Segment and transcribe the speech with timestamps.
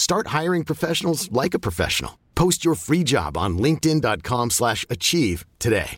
[0.00, 2.12] Start hiring professionals like a professional.
[2.32, 5.94] Post your free job on linkedin.com/achieve slash achieve today.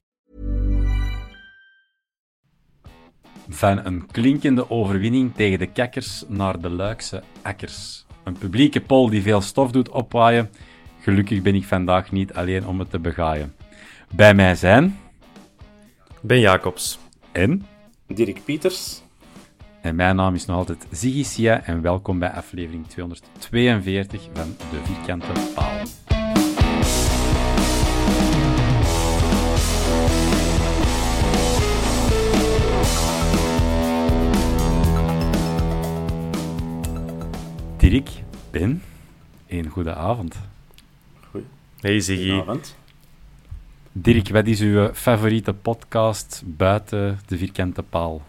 [3.48, 8.06] Van een klinkende overwinning tegen de kakkers naar de Luikse akkers.
[8.24, 10.50] Een publieke poll die veel stof doet opwaaien.
[11.00, 13.54] Gelukkig ben ik vandaag niet alleen om het te begaaien.
[14.14, 14.98] Bij mij zijn...
[16.20, 16.98] Ben Jacobs.
[17.32, 17.66] En?
[18.06, 19.02] Dirk Pieters.
[19.82, 24.80] En mijn naam is nog altijd Ziggy Sia en welkom bij aflevering 242 van De
[24.84, 25.80] Vierkante Paal.
[37.76, 38.10] Dirk,
[38.50, 38.82] Ben,
[39.46, 40.40] een goede avond.
[41.80, 42.22] Hey Ziggy.
[42.22, 42.76] Goedenavond.
[43.92, 48.22] Dirk, wat is uw favoriete podcast buiten De Vierkante Paal?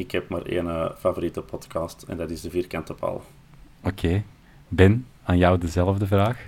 [0.00, 3.24] Ik heb maar één eh, favoriete podcast en dat is De Vierkante Paal.
[3.82, 4.22] Oké.
[4.68, 6.38] Ben, aan jou dezelfde vraag.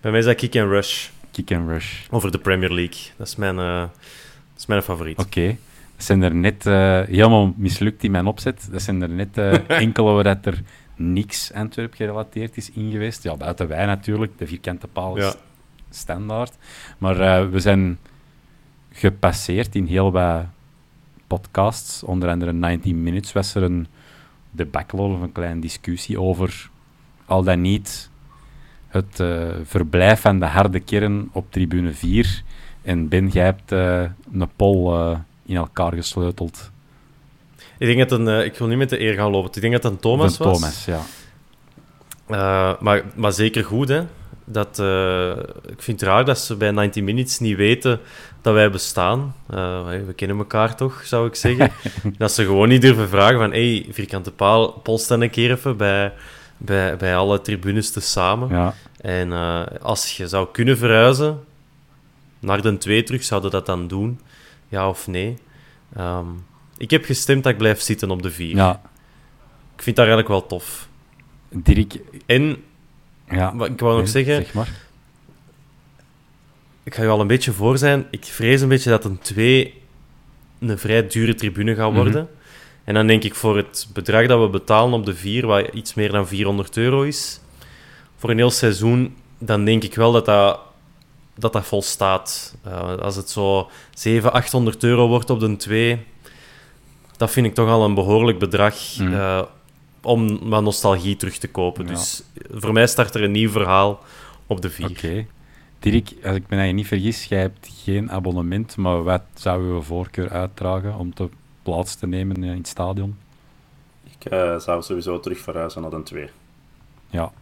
[0.00, 1.08] Bij mij is dat Kick and Rush.
[1.30, 2.06] Kick and Rush.
[2.10, 3.00] Over de Premier League.
[3.16, 3.90] Dat is mijn, eh, dat
[4.56, 5.18] is mijn favoriet.
[5.18, 5.46] Oké.
[5.96, 8.68] Dat zijn er net eh, helemaal mislukt in mijn opzet.
[8.70, 10.62] Dat zijn er net eh, enkele waar dat er
[10.96, 13.22] niks Antwerp gerelateerd is in geweest.
[13.22, 14.38] Ja, buiten wij natuurlijk.
[14.38, 15.34] De vierkante paal is Ja.
[15.90, 16.52] standaard.
[16.98, 17.98] Maar we zijn
[18.92, 20.44] gepasseerd in heel wat
[21.30, 22.02] podcasts.
[22.02, 23.86] Onder andere 19 Minutes was er een
[24.50, 26.70] debacle of een kleine discussie over
[27.24, 28.10] al dan niet
[28.88, 32.42] het eh, verblijf van de harde kern op tribune 4.
[32.82, 34.02] En Ben, jij hebt eh,
[34.32, 36.70] een eh, in elkaar gesleuteld.
[37.78, 39.50] Ik denk dat een, ik wil niet met de eer gaan lopen.
[39.54, 40.58] Ik denk dat het een Thomas was.
[40.58, 41.00] Thomas, ja.
[42.80, 44.02] Maar, maar zeker goed, hè.
[44.52, 45.30] Dat, eh,
[45.66, 48.00] ik vind het raar dat ze bij 90 Minutes niet weten
[48.42, 49.34] dat wij bestaan.
[49.50, 51.72] Eh, we kennen elkaar toch, zou ik zeggen.
[52.18, 53.50] dat ze gewoon niet durven vragen van...
[53.50, 56.12] hey, vierkante paal, polst dan een keer even bij,
[56.56, 58.48] bij, bij alle tribunes te samen.
[58.48, 58.74] ja.
[59.00, 61.44] En eh, als je zou kunnen verhuizen
[62.38, 64.20] naar de 2 terug, zouden dat dan doen?
[64.68, 65.36] Ja of nee?
[65.96, 66.26] Ehm,
[66.76, 68.56] ik heb gestemd dat ik blijf zitten op de 4.
[68.56, 68.80] ja.
[69.76, 70.88] Ik vind dat eigenlijk wel tof.
[71.48, 72.56] Dirk, En
[73.30, 73.56] ja.
[73.56, 74.68] Wat ik wou nog zeggen- Zeg maar.
[76.82, 78.06] ik ga je al een beetje voor zijn.
[78.10, 79.82] Ik vrees een beetje dat een 2
[80.60, 82.00] een vrij dure tribune gaat Mhm.
[82.02, 82.28] worden.
[82.84, 85.94] En dan denk ik voor het bedrag dat we betalen op de 4, wat iets
[85.94, 87.40] meer dan 400 euro is,
[88.16, 90.60] voor een heel seizoen, dan denk ik wel dat dat,
[91.36, 92.56] dat, dat volstaat.
[92.64, 95.98] Eh, als het zo 700, 800 euro wordt op de 2,
[97.16, 99.42] dat vind ik toch al een behoorlijk bedrag eh,
[100.02, 101.84] om wat nostalgie terug te kopen.
[101.84, 101.90] Ja.
[101.90, 104.00] Dus voor mij start er een nieuw verhaal
[104.46, 104.90] op de 4.
[104.90, 105.26] Oké.
[105.78, 109.80] Dirk, als ik me nou niet vergis, jij hebt geen abonnement, maar wat zou uw
[109.82, 111.28] voorkeur uitdragen om te
[111.62, 113.18] plaats te nemen in het stadion?
[114.04, 116.28] Ik eh, zou sowieso terug verhuizen naar een 2.
[117.10, 117.32] Ja,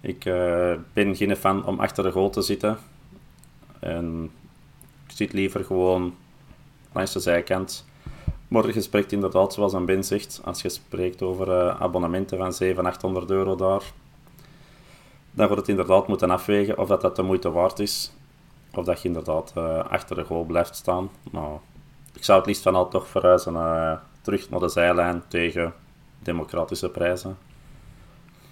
[0.00, 2.78] Ik eh, ben geen fan om achter de goal te zitten.
[3.78, 4.30] En
[5.06, 6.14] ik zit liever gewoon
[6.92, 7.86] langs de zijkant.
[8.52, 12.94] Morgen spreekt inderdaad, zoals een Ben zegt, als je spreekt over eh, abonnementen van 700,
[12.94, 13.82] 800 euro daar,
[15.30, 18.12] dan wordt het inderdaad moeten afwegen of dat, dat de moeite waard is.
[18.74, 21.10] Of dat je inderdaad eh, achter de goal blijft staan.
[21.30, 21.58] Nou,
[22.14, 25.74] ik zou het liefst van al toch verhuizen eh, terug naar de zijlijn tegen
[26.18, 27.38] democratische prijzen.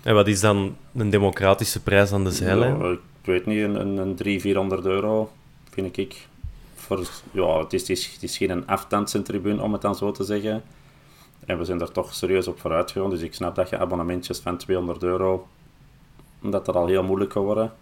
[0.02, 2.78] En wat is dan een democratische prijs aan de zijlijn?
[2.78, 5.30] Ja, ik weet niet, een, een, een 300, 400 euro
[5.70, 6.28] vind ik
[6.90, 10.62] voor, ja, het, is, het, is, het is geen om het dan zo te zeggen.
[11.46, 13.10] En we zijn er toch serieus op vooruit gegaan.
[13.10, 15.46] Dus ik snap dat je abonnementjes van 200 euro,
[16.40, 17.72] dat dat al heel moeilijk kan worden.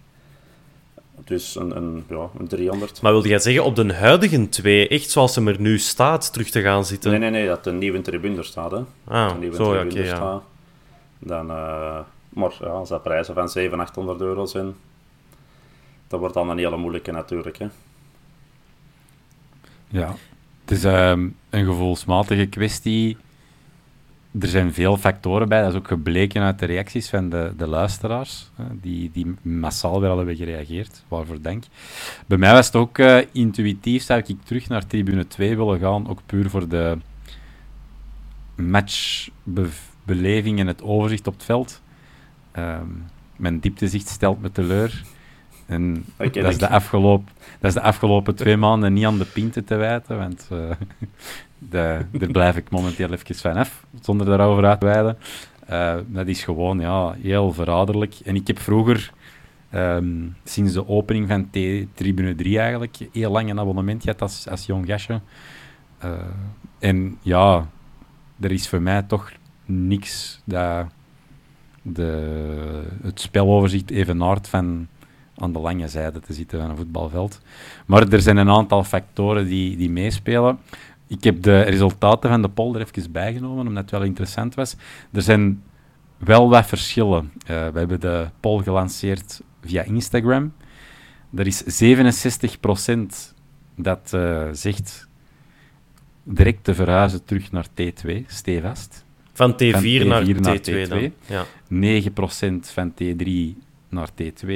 [1.24, 3.02] Dus een, een, ja, een 300.
[3.02, 6.50] Maar wilde jij zeggen op de huidige twee, echt zoals hem er nu staat, terug
[6.50, 7.10] te gaan zitten?
[7.10, 8.70] Nee, nee, nee, dat de nieuwe tribune er staat.
[8.70, 8.82] Hè.
[9.04, 10.16] Ah, de nieuwe zo, tribune er ja.
[10.16, 10.42] staat.
[11.18, 14.74] Dan, eh, maar ja, als dat prijzen van 700, 800 euro zijn,
[16.08, 17.58] dat wordt dan een hele moeilijke natuurlijk.
[17.58, 17.66] Hè.
[19.90, 20.14] Ja,
[20.60, 23.16] het is ehm, een gevoelsmatige kwestie.
[24.40, 27.66] Er zijn veel factoren bij, dat is ook gebleken uit de reacties van de, de
[27.66, 31.64] luisteraars, hè, die, die massaal weer hebben gereageerd, waarvoor dank.
[32.26, 36.08] Bij mij was het ook eh, intuïtief, zou ik terug naar tribune 2 willen gaan,
[36.08, 36.98] ook puur voor de
[38.54, 41.82] matchbeleving en het overzicht op het veld.
[42.52, 42.86] Ehm,
[43.36, 45.02] mijn dieptezicht stelt me teleur.
[45.68, 47.28] En dat, is de afgelopen,
[47.60, 50.58] dat is de afgelopen twee maanden niet aan de pinten te wijten, want eh,
[51.70, 55.18] de, daar blijf ik momenteel even van af, zonder daarover uit te wijden.
[55.66, 58.14] Eh, dat is gewoon ja, heel verraderlijk.
[58.24, 59.12] En ik heb vroeger,
[59.70, 64.48] ehm, sinds de opening van T- Tribune 3 eigenlijk, heel lang een abonnement gehad als,
[64.48, 65.20] als jong gastje.
[65.98, 66.10] Eh,
[66.78, 67.68] en ja,
[68.40, 69.32] er is voor mij toch
[69.64, 70.86] niks dat
[71.82, 74.88] de, het speloverzicht evenaart van
[75.38, 77.40] aan de lange zijde te zitten van een voetbalveld.
[77.86, 80.58] Maar er zijn een aantal factoren die, die meespelen.
[81.06, 84.76] Ik heb de resultaten van de poll er even bijgenomen, omdat het wel interessant was.
[85.12, 85.62] Er zijn
[86.16, 87.32] wel wat verschillen.
[87.46, 90.52] Eh, we hebben de poll gelanceerd via Instagram.
[91.34, 93.34] Er is 67%
[93.76, 95.08] dat eh, zegt
[96.22, 99.04] direct te verhuizen terug naar T2, stevast.
[99.32, 101.00] Van T4, Van T4 naar naar T2, dan.
[101.00, 101.12] T2.
[101.26, 101.44] Ja.
[101.70, 103.58] 9% van T3
[103.88, 104.48] naar T2,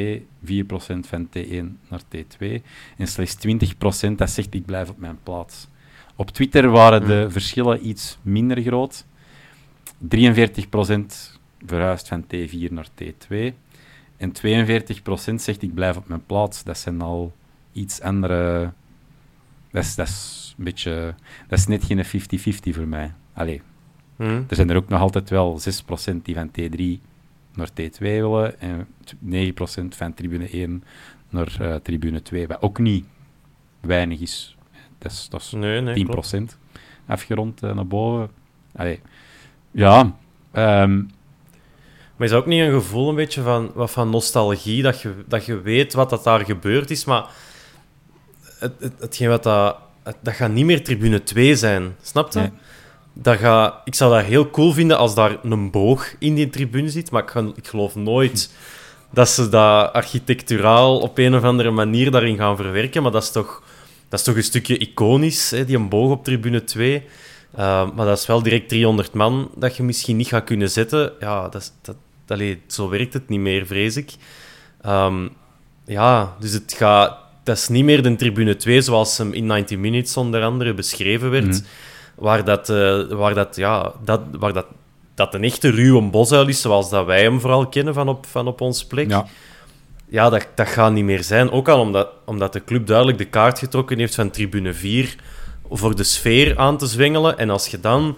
[0.45, 0.59] 4%
[1.01, 2.47] van T1 naar T2
[2.97, 3.37] en slechts
[4.07, 5.69] 20% dat zegt ik blijf op mijn plaats.
[6.17, 9.05] Op Twitter waren de verschillen iets minder groot.
[10.17, 10.19] 43%
[11.67, 13.53] verhuist van T4 naar T2
[14.17, 16.65] en 42% zegt ik blijf op mijn plaats.
[16.65, 17.33] Dat zijn al
[17.73, 18.73] iets andere...
[19.71, 21.15] Dat is, dat is een beetje...
[21.49, 22.09] Dat is net geen 50-50
[22.75, 23.13] voor mij.
[23.33, 23.63] Allee,
[24.17, 24.43] Hm.
[24.49, 25.61] er zijn er ook nog altijd wel
[26.13, 27.12] 6% die van T3
[27.55, 28.87] naar T2 willen en
[29.25, 29.53] 9%
[29.89, 30.85] van tribune 1
[31.31, 33.05] naar eh, tribune 2, wat ook niet
[33.81, 34.57] weinig is.
[34.99, 36.59] Dat is, dat is Nee, nee, 10% klopt.
[37.07, 38.31] afgerond eh, naar boven.
[38.77, 39.01] Allee.
[39.71, 40.17] Ja,
[40.53, 40.97] ehm,
[42.17, 45.15] Maar is dat ook niet een gevoel een beetje van, wat van nostalgie, dat je,
[45.29, 47.27] dat je weet wat dat daar gebeurd is, maar
[48.59, 49.79] het, het, hetgeen wat dat,
[50.23, 52.39] dat gaat niet meer tribune 2 zijn, snap je?
[52.39, 52.51] Nee.
[53.13, 56.89] Dat gaat, ik zou dat heel cool vinden als daar een boog in die tribune
[56.91, 58.53] zit, maar ik, ga- ik geloof nooit
[59.11, 63.31] dat ze dat architecturaal op een of andere manier daarin gaan verwerken, maar dat is
[63.31, 63.63] toch,
[64.09, 66.95] dat is toch een stukje iconisch, hè, die een boog op tribune 2.
[67.59, 71.13] Uh, maar dat is wel direct 300 man dat je misschien niet gaat kunnen zetten.
[71.21, 74.11] Ja, dat, dat, allee, zo werkt het niet meer, vrees ik.
[74.81, 75.29] Ehm,
[75.87, 77.17] ja, dus het gaat...
[77.45, 81.31] Dat is niet meer de tribune 2 zoals hem in 90 Minutes onder andere beschreven
[81.31, 81.45] werd.
[81.47, 81.59] Mhm.
[82.23, 84.67] Waar, dat, eh, waar, dat, ja, dat, waar dat,
[85.15, 88.47] dat een echte ruwe bosuil is, zoals dat wij hem vooral kennen van op, van
[88.47, 89.11] op ons plek.
[89.11, 89.27] ja.
[90.09, 91.51] Ja, dat, dat gaat niet meer zijn.
[91.51, 95.17] Ook al omdat, omdat de club duidelijk de kaart getrokken heeft van tribune 4
[95.71, 97.39] voor de sfeer aan te zwengelen.
[97.39, 98.17] En als je dan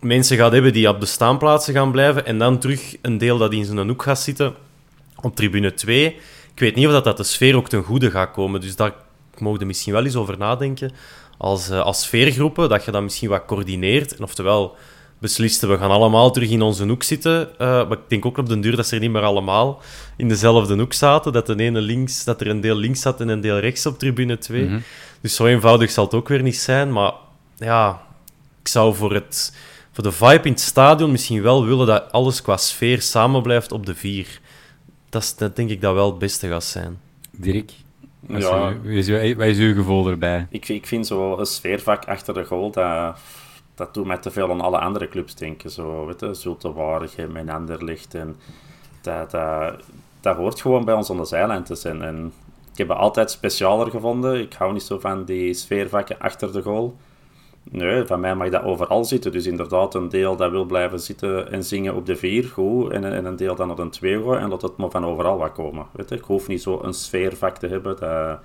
[0.00, 3.52] mensen gaat hebben die op de staanplaatsen gaan blijven en dan terug een deel dat
[3.52, 4.54] in zijn hoek gaat zitten
[5.20, 6.06] op tribune 2,
[6.54, 8.60] ik weet niet of dat, dat de sfeer ook ten goede gaat komen.
[8.60, 8.92] Dus daar
[9.38, 10.92] mogen we misschien wel eens over nadenken.
[11.42, 14.16] Als, eh, als sfeergroepen, dat je dat misschien wat coördineert.
[14.16, 14.76] En oftewel
[15.18, 17.58] besliste, we gaan allemaal terug in onze hoek zitten.
[17.58, 19.80] Eh, maar ik denk ook op den duur dat ze er niet meer allemaal
[20.16, 21.32] in dezelfde hoek zaten.
[21.32, 23.98] Dat, de ene links, dat er een deel links zat en een deel rechts op
[23.98, 24.64] tribune 2.
[24.64, 24.78] Mhm.
[25.20, 26.92] Dus zo eenvoudig zal het ook weer niet zijn.
[26.92, 27.12] Maar
[27.56, 28.02] ja,
[28.60, 29.56] ik zou voor, het,
[29.92, 33.72] voor de vibe in het stadion misschien wel willen dat alles qua sfeer samen blijft
[33.72, 34.40] op de vier.
[35.08, 37.00] Dat, is, dat denk ik dat wel het beste gaat zijn.
[37.30, 37.72] Dirk,
[38.26, 38.72] is, Ja.
[38.84, 40.46] is uw- wat is uw gevoel erbij?
[40.50, 43.16] Ik, ik vind zo een sfeervak achter de goal, dat,
[43.74, 45.70] dat doet mij te veel aan alle andere clubs denken.
[45.70, 48.14] Zo, weet je, Zulte Waregem en Anderlecht.
[48.14, 48.36] En
[49.00, 49.74] dat, dat,
[50.20, 52.02] dat hoort gewoon bij ons aan de zijlijn te zijn.
[52.02, 52.32] En
[52.72, 54.40] ik heb het altijd specialer gevonden.
[54.40, 56.96] Ik hou niet zo van die sfeervakken achter de goal.
[57.64, 59.32] Nee, van mij mag dat overal zitten.
[59.32, 62.90] Dus inderdaad, een deel dat wil blijven zitten en zingen op de vier, goed.
[62.90, 65.38] En, en een deel dan op een twee gooien en laat het maar van overal
[65.38, 65.86] wat komen.
[65.92, 66.10] Weet?
[66.10, 67.96] Ik hoef niet zo een sfeervak te hebben.
[67.96, 68.38] Dat,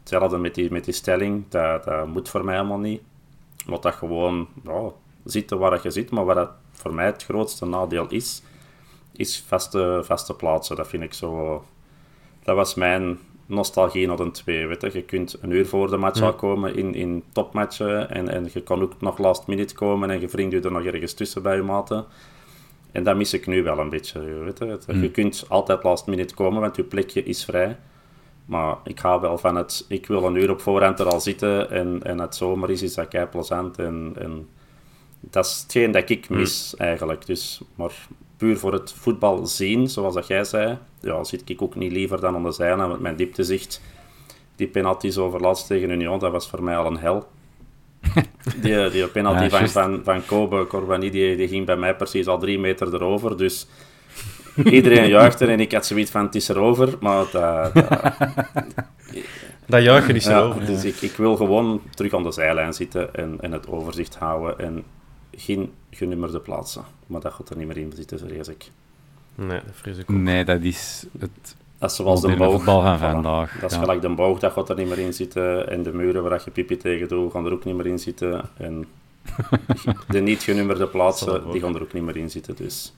[0.00, 3.02] hetzelfde met die, met die stelling, dat, dat moet voor mij helemaal niet.
[3.66, 4.90] Laat dat gewoon ja,
[5.24, 6.10] zitten waar je zit.
[6.10, 8.42] Maar wat dat voor mij het grootste nadeel is,
[9.12, 10.76] is vaste, vaste plaatsen.
[10.76, 11.64] Dat vind ik zo...
[12.42, 14.66] Dat was mijn nostalgie naar een 2.
[14.66, 14.90] Weet je.
[14.92, 16.26] je kunt een uur voor de match Ja.
[16.26, 20.20] al komen in, in topmatchen en, en je kan ook nog last minute komen en
[20.20, 22.04] je wringt je er nog ergens tussen bij je maten.
[22.92, 24.20] En dat mis ik nu wel een beetje.
[24.20, 24.64] Weet je.
[24.64, 27.76] Het- je kunt altijd last minute komen, want je plekje is vrij.
[28.46, 31.70] Maar ik ga wel van het, ik wil een uur op voorhand er al zitten
[31.70, 33.78] en, en het zomer is, is dat kei plezant.
[33.78, 34.48] En, en
[35.20, 37.26] dat is hetgeen dat ik mis eigenlijk.
[37.26, 37.92] Dus, maar
[38.44, 42.20] puur voor het voetbal zien, zoals dat jij zei, ja, zit ik ook niet liever
[42.20, 42.88] dan aan de zijlijn.
[42.88, 43.80] Want mijn dieptezicht,
[44.56, 47.26] die penalties over laatst tegen Union, dat was voor mij al een hel.
[48.62, 52.26] Die, die penalty Ja, van, van, van Kobe Corbani, die, die ging bij mij precies
[52.26, 53.36] al drie meter erover.
[53.36, 53.66] Dus
[54.64, 56.94] iedereen juichte en ik had zoiets van, het is erover.
[57.00, 57.98] Maar dat, dat,
[59.66, 60.66] Dat juichen is ja, erover.
[60.66, 64.58] dus ik, ik wil gewoon terug aan de zijlijn zitten en, en het overzicht houden
[64.58, 64.84] en
[65.36, 66.84] geen genummerde plaatsen.
[67.06, 68.70] Maar dat gaat er niet meer in zitten, vrees ik.
[69.34, 70.16] Nee, dat vrees ik ook.
[70.16, 72.54] Nee, dat is het Dat is zoals de boog.
[72.54, 73.00] voetbal van Voilà.
[73.00, 73.58] vandaag.
[73.60, 73.82] Dat is ja.
[73.82, 75.70] gelijk de boog, dat gaat er niet meer in zitten.
[75.70, 78.48] En de muren waar je pipi tegen doet, gaan er ook niet meer in zitten.
[78.56, 78.86] En
[80.08, 82.56] de niet genummerde plaatsen, die gaan er ook niet meer in zitten.
[82.56, 82.94] Dus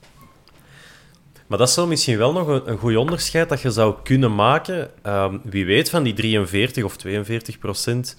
[1.47, 4.89] Maar dat zou misschien wel nog een, een goed onderscheid dat je zou kunnen maken.
[5.01, 8.17] Ehm, wie weet van die 43 of 42 procent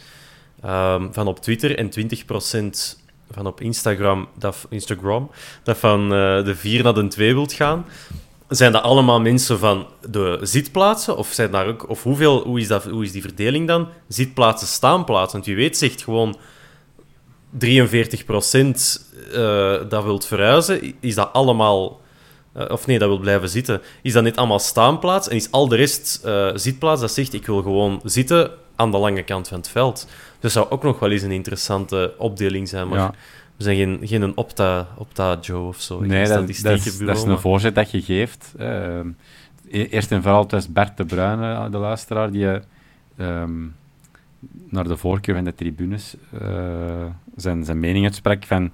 [0.62, 5.30] ehm, van op Twitter en 20 procent van op Instagram dat, Instagram,
[5.62, 7.87] dat van eh, de 4 naar de 2 wilt gaan.
[8.49, 11.16] Zijn dat allemaal mensen van de zitplaatsen?
[11.16, 13.88] Of, zijn daar ook, of hoeveel, hoe, is dat, hoe is die verdeling dan?
[14.08, 15.32] Zitplaatsen, staanplaatsen?
[15.32, 16.37] Want wie weet zegt gewoon
[17.50, 20.94] 43 procent eh, dat wilt verhuizen.
[21.00, 22.00] Is dat allemaal...
[22.59, 23.81] eh, of nee, dat wil blijven zitten.
[24.03, 25.29] Is dat niet allemaal staanplaats?
[25.29, 28.99] En is al de rest eh, zitplaats dat zegt, ik wil gewoon zitten aan de
[28.99, 30.07] lange kant van het veld?
[30.07, 32.88] Dus dat zou ook nog wel eens een interessante opdeling zijn.
[32.88, 33.15] Maar Ja.
[33.57, 36.00] we zijn geen, geen een Opta, Opta Joe of zo.
[36.00, 36.62] Nee, dat, dat, is,
[36.99, 38.55] dat is een voorzet dat je geeft.
[38.59, 39.09] Ehm,
[39.71, 42.47] e- eerst en vooral, het was Bert de Bruyne, de luisteraar, die
[43.17, 43.67] ehm,
[44.69, 47.05] naar de voorkeur van de tribunes eh,
[47.37, 48.71] zijn, zijn mening uitsprak van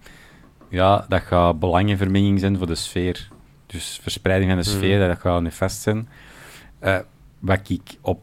[0.69, 3.29] ja, dat gaat belangenvermenging zijn voor de sfeer.
[3.75, 6.09] Dus verspreiding van de sfeer, dat gaat nefast zijn.
[6.79, 6.99] Eh,
[7.39, 8.23] wat ik op,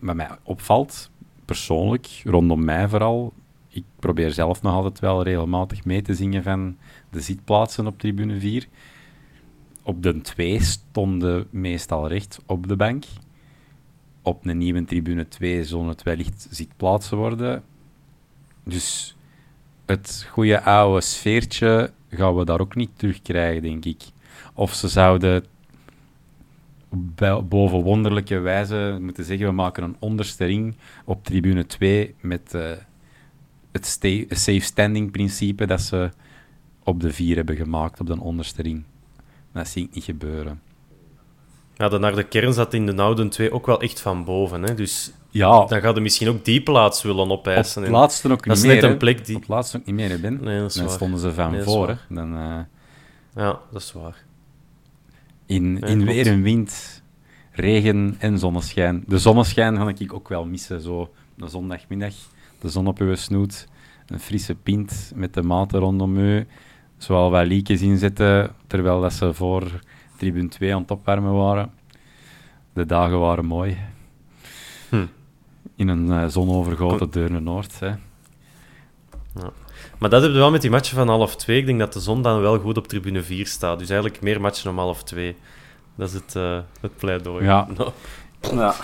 [0.00, 1.10] mij opvalt,
[1.44, 3.32] persoonlijk, rondom mij vooral,
[3.68, 6.76] ik probeer zelf nog altijd wel regelmatig mee te zingen van
[7.10, 8.66] de zitplaatsen op tribune 4.
[9.82, 13.04] Op de 2 stonden meestal recht op de bank.
[14.22, 17.62] Op een nieuwe tribune 2 zullen het wellicht zitplaatsen worden.
[18.64, 19.16] Dus
[19.86, 24.02] het goede oude sfeertje gaan we daar ook niet terugkrijgen, denk ik.
[24.54, 25.44] Of ze zouden
[27.48, 30.74] boven wonderlijke wijze moeten zeggen, we maken een onderste ring
[31.04, 32.70] op tribune 2 met eh,
[33.72, 36.10] het safe standing principe dat ze
[36.84, 38.84] op de 4 hebben gemaakt, op de onderste ring.
[39.52, 40.60] Dat zie ik niet gebeuren.
[41.74, 44.62] Ja, de naar de kern zat in de Nouden 2 ook wel echt van boven.
[44.62, 44.74] Hè?
[44.74, 47.84] Dus Ja, dan ga je misschien ook die plaats willen op opeisen.
[47.84, 48.74] En laatste ook dat niet is meer.
[48.74, 48.96] net een hè.
[48.96, 50.38] plek die- Op het laatste ook niet meer, hè, Ben.
[50.42, 50.94] Nee, dat is Dan waar.
[50.94, 51.98] stonden ze van Nee, dat voor.
[52.08, 52.58] Dan, eh,
[53.34, 54.24] Ja, dat is waar.
[55.46, 57.02] In in weer en wind,
[57.50, 59.04] regen en zonneschijn.
[59.06, 60.80] De zonneschijn ga ik ook wel missen.
[60.80, 62.14] Zo de zondagmiddag,
[62.60, 63.68] de zon op uw snoet,
[64.06, 66.46] een frisse pint met de maten rondom u.
[66.96, 69.80] Zowel wat liekjes inzetten, terwijl dat ze voor
[70.16, 71.70] tribune 2 aan het opwarmen waren.
[72.72, 73.76] De dagen waren mooi.
[74.88, 75.06] Hm.
[75.76, 77.80] In een eh, zonovergoten Deurne Noord.
[77.80, 77.92] Hè.
[79.98, 81.58] Maar dat hebben we wel met die matchen van half twee.
[81.58, 83.78] Ik denk dat de zon dan wel goed op tribune 4 staat.
[83.78, 85.36] Dus eigenlijk meer matchen om half twee.
[85.94, 87.44] Dat is het, eh, het pleidooi.
[87.44, 87.66] Ja.
[88.40, 88.74] No, ja,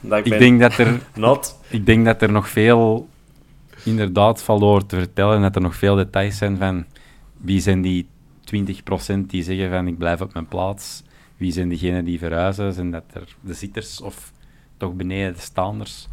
[0.00, 1.58] dat ik Ik denk dat er not.
[1.68, 3.08] Ik denk dat er nog veel
[3.84, 5.36] inderdaad valt over te vertellen.
[5.36, 6.84] En dat er nog veel details zijn van
[7.36, 8.08] wie zijn die
[8.44, 11.02] 20% die zeggen van ik blijf op mijn plaats.
[11.36, 12.72] Wie zijn diegenen die verhuizen?
[12.72, 14.32] Zijn dat er de zitters of
[14.76, 16.08] toch beneden de staanders?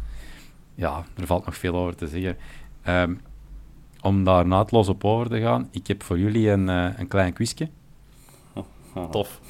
[0.74, 2.36] Ja, er valt nog veel over te zeggen.
[2.82, 3.14] Ehm,
[4.00, 7.32] om daar naadloos op over te gaan, ik heb voor jullie een, eh, een klein
[7.32, 7.68] quizje.
[9.10, 9.40] Tof.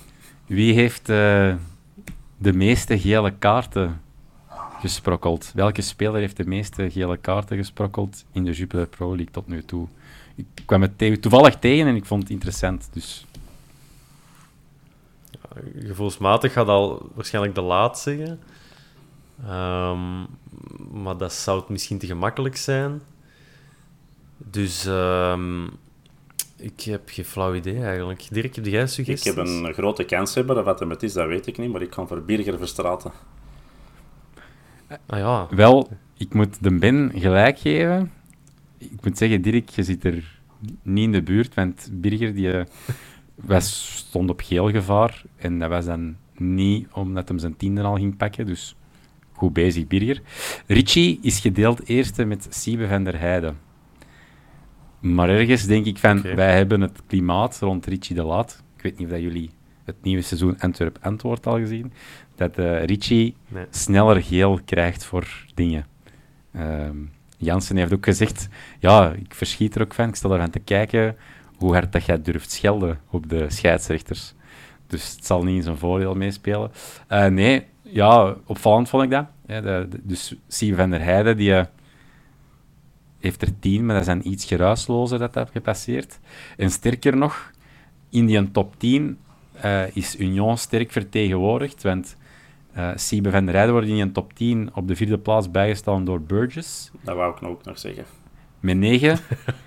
[0.47, 1.55] Wie heeft eh,
[2.37, 4.01] de meeste gele kaarten
[4.81, 5.53] gesprokkeld?
[5.55, 9.63] Welke speler heeft de meeste gele kaarten gesprokkeld in de Jupiler Pro League tot nu
[9.65, 9.87] toe?
[10.35, 12.89] Ik kwam het te- toevallig tegen en ik vond het interessant.
[12.93, 13.27] Dus
[15.79, 18.41] Gevoelsmatig gaat al waarschijnlijk de laat zeggen.
[19.45, 20.21] Ehm,
[21.03, 23.01] maar dat zou het misschien te gemakkelijk zijn.
[24.39, 25.65] Dus ehm,
[26.57, 28.27] ik heb geen flauw idee eigenlijk.
[28.31, 29.35] Dirk, heb jij ik suggesties?
[29.35, 30.65] heb een grote kans hebben.
[30.65, 31.73] Wat hem het is, dat weet ik niet.
[31.73, 33.13] Maar ik kan voor Birger Verstraten.
[35.07, 38.13] Ah ja, wel, ik moet de Ben gelijk geven.
[38.79, 40.41] Ik moet zeggen, Dirk, je zit er
[40.83, 42.65] niet in de buurt, want Birger die, eh,
[43.35, 45.23] was, stond op geel gevaar.
[45.37, 48.47] En dat was dan niet omdat hem zijn tiende al ging pakken.
[48.47, 48.77] Dus
[49.33, 50.23] goed bezig, Birger.
[50.67, 53.68] Richie is gedeeld eerste met Siebe van der Heijden.
[55.01, 58.63] Maar ergens denk ik van, wij hebben het klimaat rond Richie de Laat.
[58.77, 59.51] Ik weet niet of dat jullie
[59.85, 61.93] het nieuwe seizoen Antwerp-Antwoord al gezien.
[62.35, 63.65] Dat eh, Richie Nee.
[63.71, 65.87] sneller geel krijgt voor dingen.
[66.53, 66.97] Ehm,
[67.37, 70.09] Jansen heeft ook gezegd, ja, ik verschiet er ook van.
[70.09, 71.17] Ik stel ervan te kijken
[71.57, 74.35] hoe hard dat jij durft schelden op de scheidsrechters.
[74.87, 76.71] Dus het zal niet in zijn voordeel meespelen.
[77.07, 79.27] Eh, nee, ja, opvallend vond ik dat.
[79.47, 81.65] Ja, de, de- dus Sieve van der Heijden, die eh,
[83.19, 86.19] heeft er tien, maar dat dan iets geruislozer dat dat gepasseerd.
[86.57, 87.53] En sterker nog,
[88.11, 89.19] in die top 10
[89.53, 92.17] eh, is Union sterk vertegenwoordigd, want
[92.73, 96.05] eh Siebe van der Heijden wordt in die top 10 op de vierde plaats bijgestaan
[96.05, 98.05] door Burgess Dat wou ik nou ook nog zeggen.
[98.61, 99.19] met 9.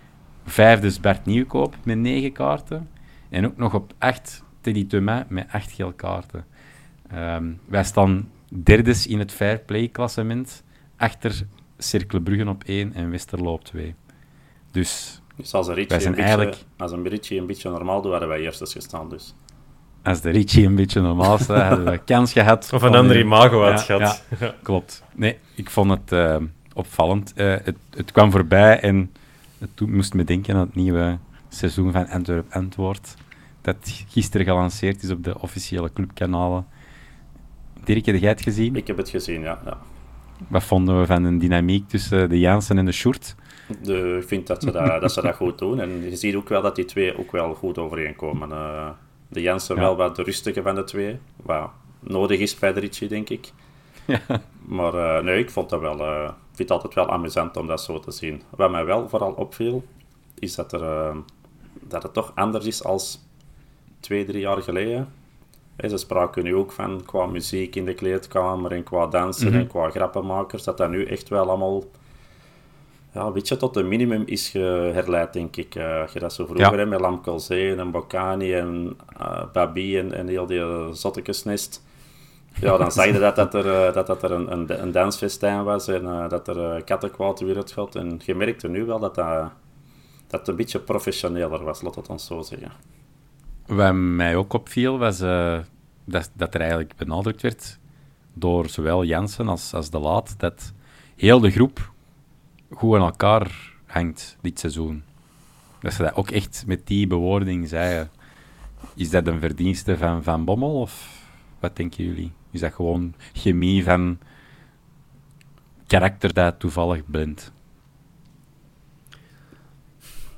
[0.45, 2.89] Vijfde is Bert Nieuwkoop met 9 kaarten.
[3.29, 6.45] En ook nog op 8 Teddy Thomas met 8 geel kaarten.
[7.07, 8.29] Ehm, wij staan
[8.63, 10.63] derdes in het fair play klassement
[10.97, 11.45] achter
[11.83, 13.95] Cercle Bruggen op 1 en Westerlo op 2.
[14.71, 18.01] Dus Dus als een Wij een zijn beetje, eigenlijk- als een Richie een beetje normaal
[18.01, 19.09] doet, hadden wij eerst gestaan.
[19.09, 19.33] Dus.
[20.03, 22.69] als de Richie een beetje normaal staat, hadden we kans gehad.
[22.73, 24.23] Of een om- ander imago had Ja, gehad.
[24.39, 24.55] ja.
[24.61, 25.03] Klopt.
[25.15, 26.35] Nee, ik vond het eh,
[26.73, 27.33] opvallend.
[27.33, 29.11] Eh, het, het kwam voorbij en
[29.59, 31.17] het moest me denken aan het nieuwe
[31.49, 33.13] seizoen van Antwerp Antwoord.
[33.61, 33.75] Dat
[34.09, 36.65] gisteren gelanceerd is op de officiële clubkanalen.
[37.83, 38.75] Dirk, heb jij het gezien?
[38.75, 39.59] Ik heb het gezien, ja.
[40.47, 43.35] Wat vonden we van een dynamiek tussen de Jansen en de Sjoerd?
[43.83, 45.79] De, ik vind dat ze dat, dat ze dat goed doen.
[45.79, 48.51] En je ziet ook wel dat die twee ook wel goed overeenkomen.
[48.51, 48.89] Eh,
[49.27, 49.81] de Jensen Ja.
[49.81, 51.17] wel wat de rustige van de twee.
[51.35, 51.69] Wat
[51.99, 53.51] nodig is bij de Richie, denk ik.
[54.65, 55.99] Maar eh, nee, ik vond dat wel...
[55.99, 58.41] eh, vind het altijd wel amusant om dat zo te zien.
[58.49, 59.83] Wat mij wel vooral opviel,
[60.39, 61.15] is dat, er, eh,
[61.87, 63.19] dat het toch anders is als
[63.99, 65.07] twee, drie jaar geleden.
[65.75, 69.67] Hè, ze spraken nu ook van qua muziek in de kleedkamer en qua dansen en
[69.67, 71.83] qua grappenmakers, dat dat nu echt wel allemaal
[73.13, 75.75] ja, een beetje tot een minimum is herleid, denk ik.
[75.75, 76.77] Eh, als je dat zo vroeger Ja.
[76.77, 81.83] hè, met Lam Colzé en Bocani en eh Babi en, en heel die uh, zottekesnest.
[82.59, 85.63] Ja, dan zag je dat dat er, eh, dat, dat er een, een, een dansfestijn
[85.63, 87.95] was en eh, dat er uh, kattenkwaad weer gaat.
[87.95, 89.49] En je merkte nu wel dat dat,
[90.27, 92.71] dat het een beetje professioneler was, laat het dan zo zeggen.
[93.65, 95.59] Wat mij ook opviel, was eh,
[96.05, 97.79] dat, dat er eigenlijk benadrukt werd
[98.33, 100.73] door zowel Jansen als, als De Laat, dat
[101.15, 101.91] heel de groep
[102.71, 105.03] goed aan elkaar hangt dit seizoen.
[105.79, 108.09] Dat ze dat ook echt met die bewoording zeiden.
[108.95, 111.19] Is dat een verdienste van Van Bommel, of
[111.59, 112.31] wat denken jullie?
[112.51, 114.17] Is dat gewoon chemie van
[115.87, 117.51] karakter dat toevallig blindt?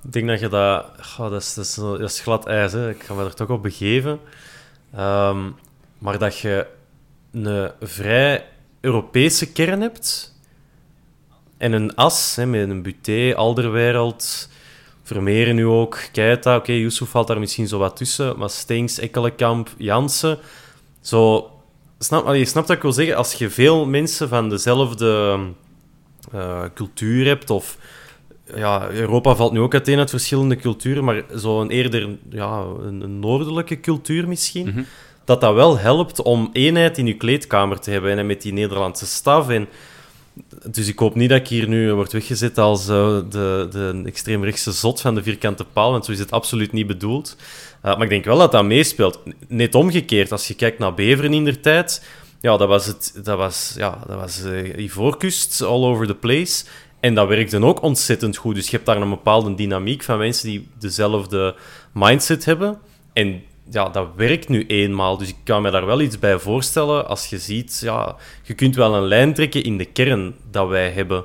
[0.05, 0.85] Ik denk dat je dat...
[1.17, 2.89] dat, is, dat, dat glad ijs, hè.
[2.89, 4.19] ik ga me er toch op begeven.
[4.95, 5.49] Ehm,
[5.97, 6.67] maar dat je
[7.31, 8.47] een vrij
[8.81, 10.33] Europese kern hebt
[11.57, 14.49] en een as hè, met een Buté, Alderwereld,
[15.03, 16.55] Vermeeren nu ook, Keita.
[16.55, 20.37] Oké, Yusuf valt daar misschien zo wat tussen, maar Stengs, Ekkelenkamp, Jansen.
[21.01, 21.51] Zo,
[21.99, 23.15] snap, je snapt wat ik wil zeggen?
[23.15, 25.39] Als je veel mensen van dezelfde
[26.31, 27.77] eh, cultuur hebt, of
[28.55, 33.79] ja, Europa valt nu ook uiteen uit verschillende culturen, maar zo'n eerder ja, een, noordelijke
[33.79, 34.85] cultuur misschien,
[35.25, 39.05] dat dat wel helpt om eenheid in je kleedkamer te hebben en met die Nederlandse
[39.05, 39.49] staf.
[39.49, 39.67] En,
[40.71, 44.71] dus ik hoop niet dat ik hier nu word weggezet als eh, de, de extreemrechtse
[44.71, 47.35] zot van de vierkante paal, want zo is het absoluut niet bedoeld.
[47.85, 49.19] Uh, maar ik denk wel dat dat meespeelt.
[49.47, 52.03] Net omgekeerd, als je kijkt naar Beveren in der tijd,
[52.41, 56.65] ja, dat was, het, dat was, ja, dat was uh, Ivoorkust, all over the place.
[57.03, 58.55] En dat werkte ook ontzettend goed.
[58.55, 61.55] Dus je hebt daar een bepaalde dynamiek van mensen die dezelfde
[61.93, 62.77] mindset hebben.
[63.13, 65.17] En ja, dat werkt nu eenmaal.
[65.17, 68.75] Dus ik kan me daar wel iets bij voorstellen als je ziet, ja, je kunt
[68.75, 71.23] wel een lijn trekken in de kern dat wij hebben.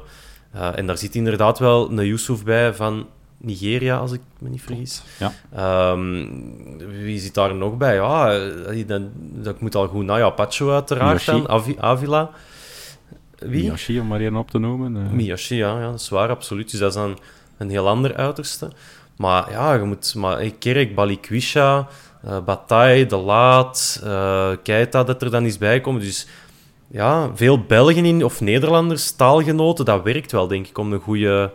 [0.54, 4.62] Uh, en daar zit inderdaad wel een Yusuf bij van Nigeria, als ik me niet
[4.62, 5.02] vergis.
[5.18, 5.92] Ja.
[5.92, 7.94] Um, wie zit daar nog bij?
[7.94, 8.38] Ja,
[8.86, 10.04] dat, dat moet al goed.
[10.04, 12.30] Nou ja, Pacho uiteraard dan, Avi, Avila.
[13.38, 13.62] Wie?
[13.62, 14.96] Miyoshi, om maar één op te noemen.
[14.96, 15.12] eh.
[15.12, 16.70] Miyoshi, ja, ja, dat is waar, absoluut.
[16.70, 17.18] Dus dat is dan
[17.58, 18.70] een heel ander uiterste.
[19.16, 20.14] Maar ja, je moet...
[20.14, 21.88] Maar, hey, Kerk, Balikwisha,
[22.24, 26.00] uh, Bataille, De Laat, uh, Keita, dat er dan is bijkomen.
[26.00, 26.26] Dus
[26.90, 31.52] ja, veel Belgen in, of Nederlanders, taalgenoten, dat werkt wel, denk ik, om een goede,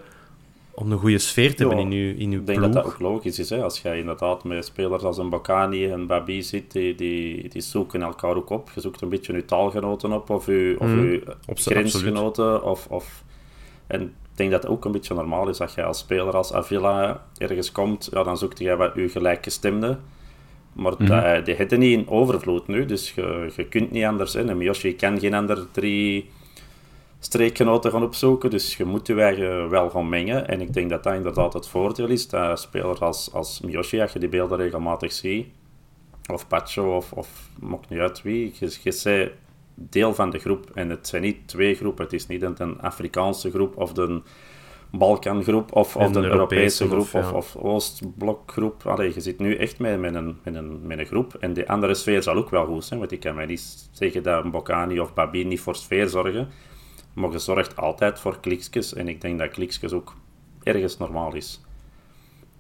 [0.75, 2.71] om een goede sfeer te Ja, hebben in je, in uw Ik denk ploeg.
[2.73, 3.49] dat dat ook logisch is.
[3.49, 3.63] Hè?
[3.63, 8.01] Als je inderdaad met spelers als een Bakani en Babi zit, die, die, die zoeken
[8.01, 8.69] elkaar ook op.
[8.75, 11.01] Je zoekt een beetje je taalgenoten op, of je, of Mhm.
[11.01, 12.63] je grensgenoten.
[12.63, 13.23] Of, of...
[13.87, 14.09] En ik
[14.39, 17.71] denk dat het ook een beetje normaal is dat je als speler als Avila ergens
[17.71, 19.97] komt, ja, dan zoekt je wat je gelijkgestemde.
[20.73, 21.05] Maar Mhm.
[21.05, 24.33] dat, die hebben niet in overvloed nu, dus je, je kunt niet anders.
[24.33, 24.45] Hè?
[24.47, 26.29] En Miyoshi kan geen ander drie
[27.25, 28.49] streekgenoten gaan opzoeken.
[28.49, 30.47] Dus je moet je eigen wel gaan mengen.
[30.47, 32.27] En ik denk dat dat inderdaad het voordeel is.
[32.27, 35.47] Dat spelers als, als Miyoshi, als je die beelden regelmatig ziet,
[36.31, 39.31] of Pacho, of, of maakt niet uit wie, je, je bent
[39.75, 40.69] deel van de groep.
[40.73, 42.03] En het zijn niet twee groepen.
[42.03, 44.21] Het is niet een Afrikaanse groep of de
[44.91, 48.85] Balkangroep of, of de Europese, groep of, of Oostblokgroep.
[48.85, 51.33] Allee, je zit nu echt met, met, een, met, een, met een groep.
[51.39, 52.99] En de andere sfeer zal ook wel goed zijn.
[52.99, 56.49] Want ik kan mij niet zeggen dat Bocani of Babi niet voor sfeer zorgen.
[57.13, 58.93] Maar je zorgt altijd voor kliksjes.
[58.93, 60.13] En ik denk dat kliksjes ook
[60.63, 61.61] ergens normaal is.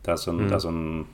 [0.01, 0.47] Dat is een, hmm.
[0.47, 1.05] dat is een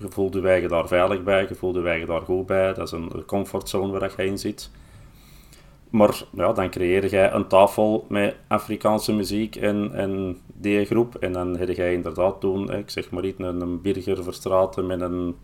[0.00, 2.74] je voelt je daar veilig bij, je voelt je daar goed bij.
[2.74, 4.70] Dat is een comfortzone waar je in zit.
[5.90, 11.14] Maar ja, dan creëer jij een tafel met Afrikaanse muziek en, en die groep.
[11.14, 15.00] En dan heb jij inderdaad doen, ik zeg maar iets, een, een Birger Verstraten met
[15.00, 15.36] een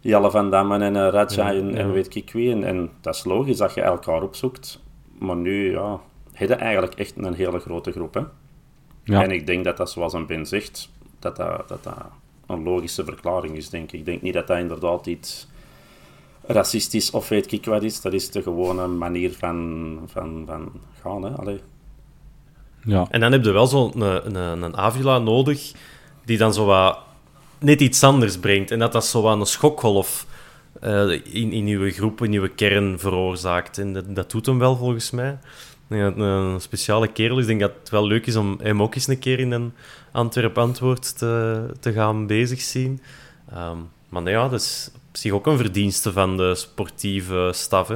[0.00, 2.50] Jelle van Dammen en een Raja en, en, weet ik wie.
[2.50, 4.82] En, en, dat is logisch dat je elkaar opzoekt.
[5.18, 6.00] Maar nu, ja,
[6.34, 8.14] heb je eigenlijk echt een hele grote groep.
[8.14, 8.22] Hè?
[9.04, 9.22] Ja.
[9.22, 12.04] En ik denk dat dat, zoals een Ben zegt, dat dat, dat dat
[12.46, 13.98] een logische verklaring is, denk ik.
[13.98, 15.48] Ik denk niet dat dat inderdaad iets
[16.46, 18.00] racistisch of weet ik wat is.
[18.00, 21.22] Dat is de gewone manier van, van, van gaan.
[21.22, 21.30] Hè?
[21.30, 21.60] Allee.
[22.84, 23.06] Ja.
[23.10, 25.72] En dan heb je wel zo'n een, een, een Avila nodig
[26.24, 26.98] die dan zo wat
[27.58, 28.70] net iets anders brengt.
[28.70, 30.26] En dat dat zo wat een schokgolf
[30.82, 33.78] uh, in, in uw groep, in uw kern veroorzaakt.
[33.78, 35.38] En dat, dat doet hem wel volgens mij.
[35.88, 37.42] Ik een speciale kerel is.
[37.42, 39.72] Ik denk dat het wel leuk is om hem ook eens een keer in een
[40.12, 43.00] Antwerp-antwoord te, te gaan bezig zien.
[43.56, 47.92] Um, maar ja, dat is op zich ook een verdienste van de sportieve staf.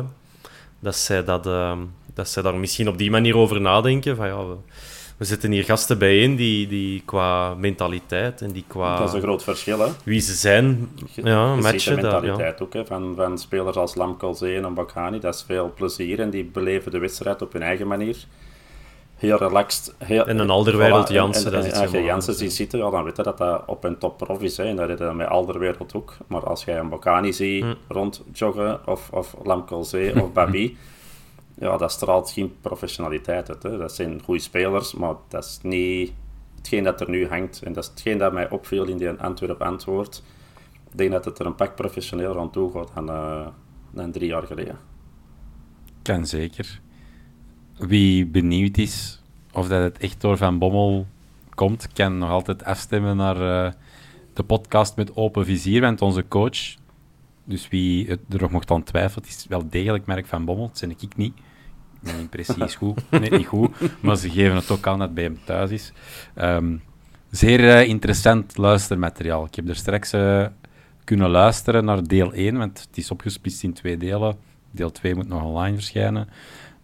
[0.80, 1.78] Dat, zij dat, uh,
[2.14, 4.16] dat zij daar misschien op die manier over nadenken.
[4.16, 4.44] Van, ja,
[5.18, 8.98] we zitten hier gasten bijeen die, die qua mentaliteit en die qua...
[8.98, 9.88] Dat is een groot verschil, hè?
[10.04, 11.96] Wie ze zijn, ja, matchen.
[11.96, 15.18] de mentaliteit ook, hè, van, van spelers als Lamkelzee en Bakhani.
[15.18, 18.16] Dat is veel plezier en die beleven de wedstrijd op hun eigen manier
[19.18, 19.94] heel relaxed.
[19.98, 21.52] Heel, en een Alderwereld Jansen.
[21.52, 24.18] En, als je Jansen ziet zitten, ja, dan weet je dat dat op een top
[24.18, 24.56] prof is.
[24.56, 24.64] Hè.
[24.64, 26.16] En dat is dat met Alderwereld ook.
[26.26, 27.74] Maar als jij een Bocani ziet hm.
[27.88, 30.76] rondjoggen, of, of Lamkelzee of Babi,
[31.60, 33.62] ja, dat straalt geen professionaliteit uit.
[33.62, 33.78] Hè.
[33.78, 36.12] Dat zijn goede spelers, maar dat is niet
[36.56, 37.62] hetgeen dat er nu hangt.
[37.62, 40.22] En dat is hetgeen dat mij opviel in die Antwerp-antwoord.
[40.90, 43.46] Ik denk dat het er een pak professioneler aan toe gaat dan, uh,
[43.90, 44.78] dan drie jaar geleden.
[46.02, 46.80] Kan zeker
[47.78, 51.06] wie benieuwd is of dat het echt door Van Bommel
[51.54, 53.72] komt, kan nog altijd afstemmen naar uh,
[54.32, 56.76] de podcast met Open Vizier, want onze coach,
[57.44, 60.90] dus wie er nog mocht aan twijfelen, is wel degelijk merk Van Bommel, dat ben
[60.90, 61.34] ik niet.
[62.00, 65.24] Mijn impressie is goed, niet goed, maar ze geven het ook aan dat het bij
[65.24, 65.92] hem thuis is.
[66.36, 66.82] Um,
[67.30, 69.44] zeer uh, interessant luistermateriaal.
[69.44, 70.46] Ik heb er straks uh,
[71.04, 74.36] kunnen luisteren naar deel 1, want het is opgesplitst in twee delen.
[74.70, 76.28] Deel 2 moet nog online verschijnen.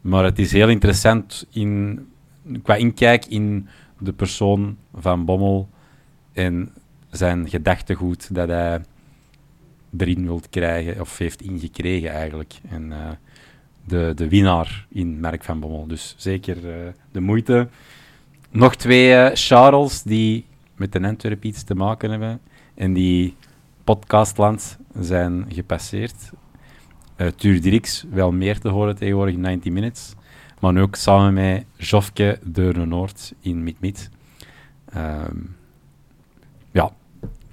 [0.01, 2.01] Maar het is heel interessant in,
[2.63, 5.69] qua inkijk in de persoon van Bommel
[6.33, 6.73] en
[7.11, 8.81] zijn gedachtegoed dat hij
[9.97, 12.55] erin wilt krijgen, of heeft ingekregen eigenlijk.
[12.69, 13.11] En uh,
[13.85, 15.87] de, de winnaar in Merk van Bommel.
[15.87, 17.69] Dus zeker uh, de moeite.
[18.51, 22.41] Nog twee uh, Charles die met de Antwerp iets te maken hebben
[22.75, 23.37] en die
[23.85, 26.33] podcastland zijn gepasseerd
[27.17, 30.15] uh, Tuur Dirks wel meer te horen tegenwoordig in 90 Minutes.
[30.61, 34.11] Maar nu ook samen met Jofke Deurne Noord in Mid-Mid.
[34.85, 35.37] Ehm,
[36.71, 36.91] ja,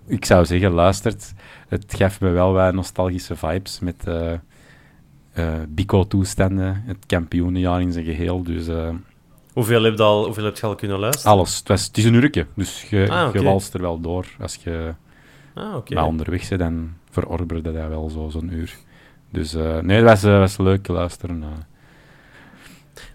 [0.05, 1.33] ik zou zeggen, luistert.
[1.67, 4.03] Het geeft me wel wat nostalgische vibes met
[5.67, 8.43] Bico-toestanden, het kampioenenjaar in zijn geheel.
[8.43, 8.67] Dus,
[9.53, 11.31] hoeveel, heb je al, hoeveel heb je al kunnen luisteren?
[11.31, 11.57] Alles.
[11.57, 14.25] Het, was, het is een uurtje, dus je, ah, je walst er wel door.
[14.39, 14.93] Als je
[15.53, 16.03] ah, okay.
[16.03, 18.77] onderweg bent, dan verorberde dat wel zo'n uur.
[19.31, 21.43] Dus uh, nee, dat was, was leuk luisteren.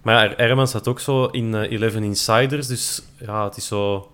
[0.02, 4.10] Maar Herman staat ook zo in uh, Eleven Insiders, dus ja, het is zo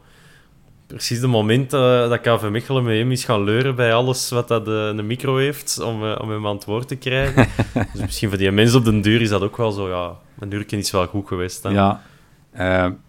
[0.93, 4.67] precies de moment dat KV Mechelen met hem is gaan leuren bij alles wat dat
[4.67, 7.49] een micro heeft, om, om hem aan het woord te krijgen.
[7.93, 10.53] dus misschien voor die mensen op de deur is dat ook wel zo, ja, een
[10.53, 11.63] uurtje is wel goed geweest.
[11.63, 11.73] Dan.
[11.73, 12.01] Ja,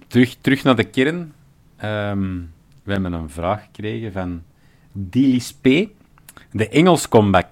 [0.08, 1.34] terug, terug naar de kern.
[1.84, 2.52] Um,
[2.84, 4.44] we hebben een vraag gekregen van
[4.92, 5.64] Dilis P.
[6.52, 7.52] De Engels comeback.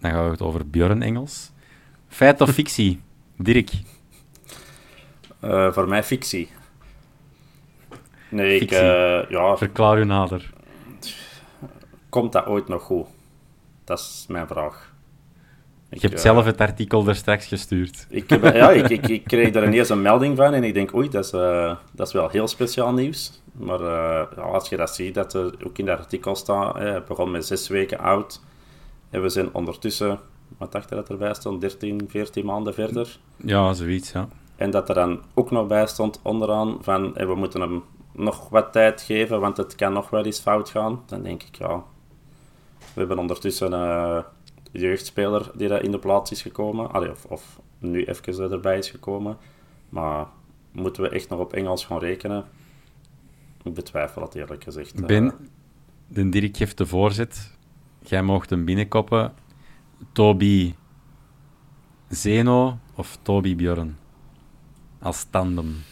[0.00, 1.50] Dan gaan we het over Björn Engels.
[2.08, 3.00] Feit of fictie?
[3.36, 3.70] Dirk?
[5.44, 6.48] Uh, voor mij fictie.
[8.32, 8.78] Nee, fictie.
[8.78, 8.84] ik...
[8.84, 9.56] Uh, ja...
[9.56, 10.50] Verklaar u nader.
[12.08, 13.06] Komt dat ooit nog goed?
[13.84, 14.92] Dat is mijn vraag.
[15.90, 18.06] Ik, je hebt uh, zelf het artikel er straks gestuurd.
[18.08, 20.94] Ik, heb, ja, ik, ik, ik, kreeg er ineens een melding van en ik denk,
[20.94, 21.30] oei, dat is,
[21.92, 23.42] dat is wel heel speciaal nieuws.
[23.52, 27.30] Maar ja, als je dat ziet, dat er ook in dat artikel staat, het begon
[27.30, 28.40] met zes weken oud
[29.10, 30.18] en we zijn ondertussen,
[30.58, 33.18] wat dacht je dat erbij stond, 13, 14 maanden verder.
[33.36, 34.28] Ja, zoiets, ja.
[34.56, 38.72] En dat er dan ook nog bij stond onderaan van we moeten hem nog wat
[38.72, 41.02] tijd geven, want het kan nog wel eens fout gaan.
[41.06, 41.84] Dan denk ik, ja,
[42.78, 44.24] we hebben ondertussen een
[44.70, 46.92] jeugdspeler die daar in de plaats is gekomen.
[46.92, 49.36] Allee, of, of nu even erbij is gekomen.
[49.88, 50.26] Maar
[50.72, 52.44] moeten we echt nog op Engels gaan rekenen?
[53.62, 55.06] Ik betwijfel het eerlijk gezegd.
[55.06, 55.30] Ben, Uh,
[56.06, 57.56] de Dirk geeft de voorzet.
[57.98, 59.34] Jij mocht hem binnenkoppen.
[60.12, 60.74] Toby
[62.08, 63.96] Zeno of Toby Bjorn?
[64.98, 65.82] Als tandem.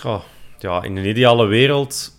[0.00, 0.22] Goh,
[0.58, 2.14] ja, in een ideale wereld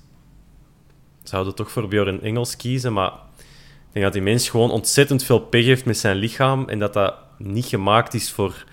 [1.23, 5.23] zouden we toch voor Bjorn Engels kiezen, maar ik denk dat die mens gewoon ontzettend
[5.23, 8.65] veel pech heeft met zijn lichaam en dat dat niet gemaakt is voor...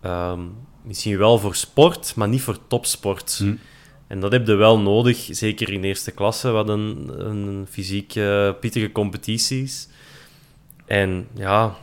[0.00, 0.40] ehm,
[0.82, 3.36] misschien wel voor sport, maar niet voor topsport.
[3.38, 3.54] Hm.
[4.06, 8.50] En dat heb je wel nodig, zeker in eerste klasse, wat een, een fysiek eh,
[8.60, 9.88] pittige competitie is.
[10.84, 11.76] En ja,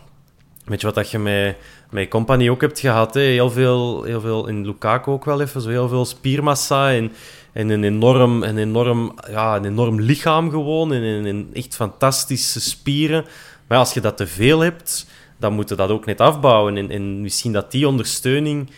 [0.64, 1.56] weet je wat dat je met,
[1.90, 3.14] met Company ook hebt gehad?
[3.14, 3.22] Hè?
[3.22, 7.12] Heel, veel, heel veel, in Lukaku ook wel even, zo heel veel spiermassa en,
[7.52, 12.62] en een, enorm, een, enorm, ja, een enorm lichaam gewoon en, en, en echt fantastische
[12.62, 13.26] spieren.
[13.68, 15.06] Maar als je dat te veel hebt,
[15.38, 16.78] dan moet je dat ook net afbouwen.
[16.78, 18.70] En, en misschien dat die ondersteuning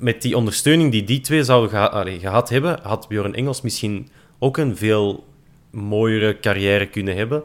[0.00, 4.76] met die ondersteuning die die twee zouden gehad hebben, had Bjorn Engels misschien ook een
[4.76, 5.24] veel
[5.70, 7.42] mooiere carrière kunnen hebben.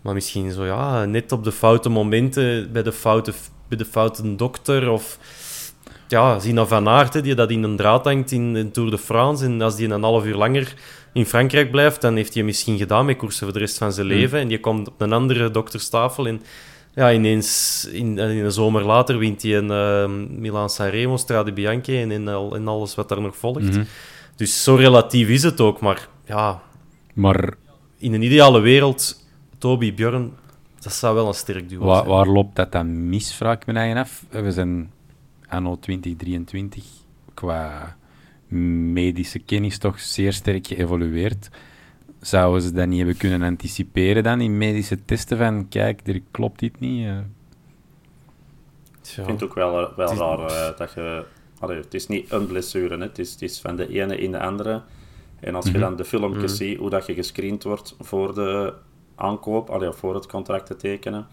[0.00, 3.32] Maar misschien zo, ja, net op de foute momenten, bij de foute,
[3.68, 5.18] bij de foute dokter, of
[6.08, 8.98] ja, Zina van Aert, hè, die dat in een draad hangt in de Tour de
[8.98, 10.74] France, en als die een half uur langer
[11.12, 14.06] in Frankrijk blijft, dan heeft hij misschien gedaan met koersen voor de rest van zijn
[14.06, 16.42] leven, en die komt op een andere dokterstafel en
[16.94, 21.98] ja, ineens, in, in een zomer later, wint hij een uh, Milan Sanremo, Strade Bianche
[21.98, 23.70] en, en, en alles wat daar nog volgt.
[23.70, 23.82] Mhm.
[24.36, 26.62] Dus zo relatief is het ook, maar ja,
[27.14, 27.54] Maar
[27.98, 29.24] in een ideale wereld,
[29.60, 30.32] Toby Björn,
[30.80, 32.08] dat zou wel een sterk duo waar, zijn.
[32.08, 34.24] waar loopt dat dan mis, vraag ik me eigen af.
[34.30, 34.92] We zijn
[35.48, 36.84] anno 2023
[37.34, 37.96] qua
[38.92, 41.50] medische kennis toch zeer sterk geëvolueerd.
[42.20, 46.58] Zouden ze dat niet hebben kunnen anticiperen dan in medische testen van kijk, er klopt
[46.60, 47.06] dit niet?
[47.06, 47.18] eh?
[49.00, 49.22] Tja.
[49.22, 50.38] Ik vind het ook wel, eh, wel Het is- raar
[50.70, 51.24] eh, dat je...
[51.58, 53.02] Allee, het is niet een blessure, hè.
[53.02, 54.82] Het, is, het is van de ene in de andere.
[55.40, 58.72] En als je dan de filmpjes ziet, hoe dat je gescreend wordt voor de
[59.20, 61.26] aankoop, allee, voor het contract te tekenen,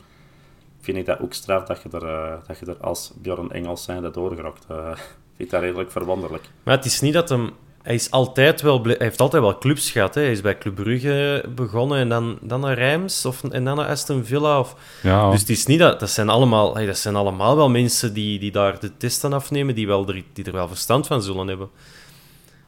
[0.81, 3.83] vind ik dat ook straf dat je er, eh, dat je er als Bjorn Engels
[3.83, 4.65] zijnde doorgerokt.
[4.69, 4.91] Eh,
[5.37, 6.43] Ik vind dat redelijk verwonderlijk.
[6.63, 7.51] Maar het is niet dat hem...
[7.81, 10.15] Hij, is altijd wel, ble- hij heeft altijd wel clubs gehad.
[10.15, 10.21] Hè.
[10.21, 13.87] Hij is bij Club Brugge begonnen en dan, dan naar Reims of, en dan naar
[13.87, 14.59] Aston Villa.
[14.59, 15.99] Of, Ja, Dus het is niet dat...
[15.99, 19.75] Dat zijn allemaal, hey, dat zijn allemaal wel mensen die, die daar de testen afnemen,
[19.75, 21.69] die, wel er, die er wel verstand van zullen hebben.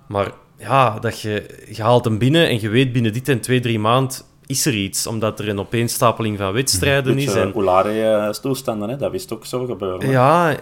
[0.08, 3.60] Maar ja, dat je, je haalt hem binnen en je weet binnen dit en twee,
[3.60, 5.08] drie maand is er iets.
[5.08, 7.34] Omdat er een opeenstapeling van wedstrijden is.
[7.36, 8.98] En, Oulare-toestanden, hè?
[8.98, 10.10] dat is ook zo gebeuren.
[10.10, 10.58] ja,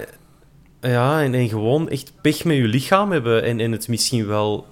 [0.81, 3.43] ja en, en gewoon echt pech met je lichaam hebben.
[3.43, 4.65] En, en het misschien wel,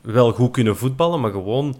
[0.00, 1.76] wel goed kunnen voetballen, maar gewoon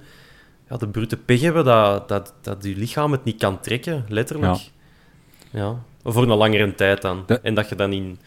[0.68, 4.58] ja, de brute pech hebben dat, dat, dat je lichaam het niet kan trekken, letterlijk.
[5.50, 5.74] Ja.
[6.04, 7.22] Voor een langere tijd dan.
[7.26, 8.18] De- En dat je dan in,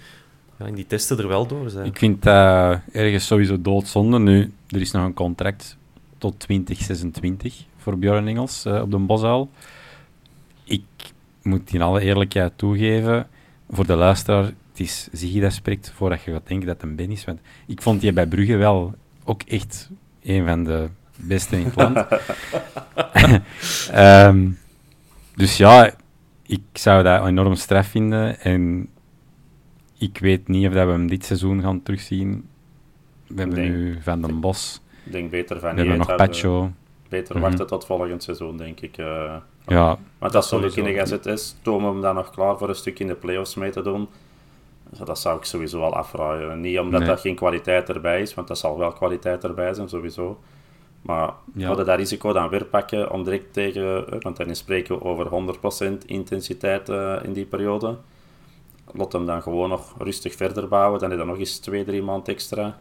[0.60, 1.86] ja, in die testen er wel door bent.
[1.88, 4.20] Ik vind dat ergens sowieso doodzonde.
[4.20, 5.78] Nu, er is nog een contract
[6.18, 9.50] tot 2026 voor Björn Engels eh, op de Bosuil.
[10.64, 10.84] Ik
[11.42, 13.28] moet in alle eerlijkheid toegeven,
[13.70, 16.96] voor de luisteraar, het is Ziggy dat spreekt voordat je gaat denken dat het een
[16.96, 17.26] Ben is.
[17.26, 19.90] Want ik vond die bij Brugge wel ook echt
[20.24, 22.06] een van de beste in het land.
[23.92, 24.50] Ehm,
[25.36, 25.94] dus ja,
[26.46, 28.40] ik zou dat enorm straf vinden.
[28.40, 28.90] En
[29.98, 32.48] ik weet niet of dat we hem dit seizoen gaan terugzien.
[33.28, 36.16] We hebben nu Van den Bos, Ik denk beter van we hebben nog.
[36.16, 36.72] Pacho.
[37.10, 37.44] Beter Mhm.
[37.44, 38.98] wachten tot volgend seizoen, denk ik.
[38.98, 39.36] eh.
[39.66, 40.82] Ja, Want als Sowieso.
[40.82, 43.56] kinnig als het is, toon hem dan nog klaar voor een stuk in de play-offs
[43.56, 44.08] mee te doen.
[44.90, 46.62] Dus dat zou ik sowieso al afvragen.
[46.62, 47.10] Niet omdat Nee.
[47.10, 50.40] dat geen kwaliteit erbij is, want dat zal wel kwaliteit erbij zijn, sowieso.
[51.02, 51.68] Maar Ja.
[51.68, 54.06] hadden dat risico dan weer pakken om direct tegen...
[54.20, 57.98] Want dan spreken we over 100% intensiteit eh, in die periode.
[58.94, 61.00] Laat hem dan gewoon nog rustig verder bouwen.
[61.00, 62.78] Dan heb je nog eens twee, drie maand extra.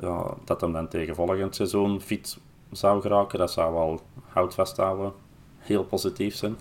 [0.00, 2.38] Ja, dat hem dan tegen volgend seizoen fit
[2.70, 5.12] zou geraken, dat zou wel hout vasthouden.
[5.58, 6.56] Heel positief zijn.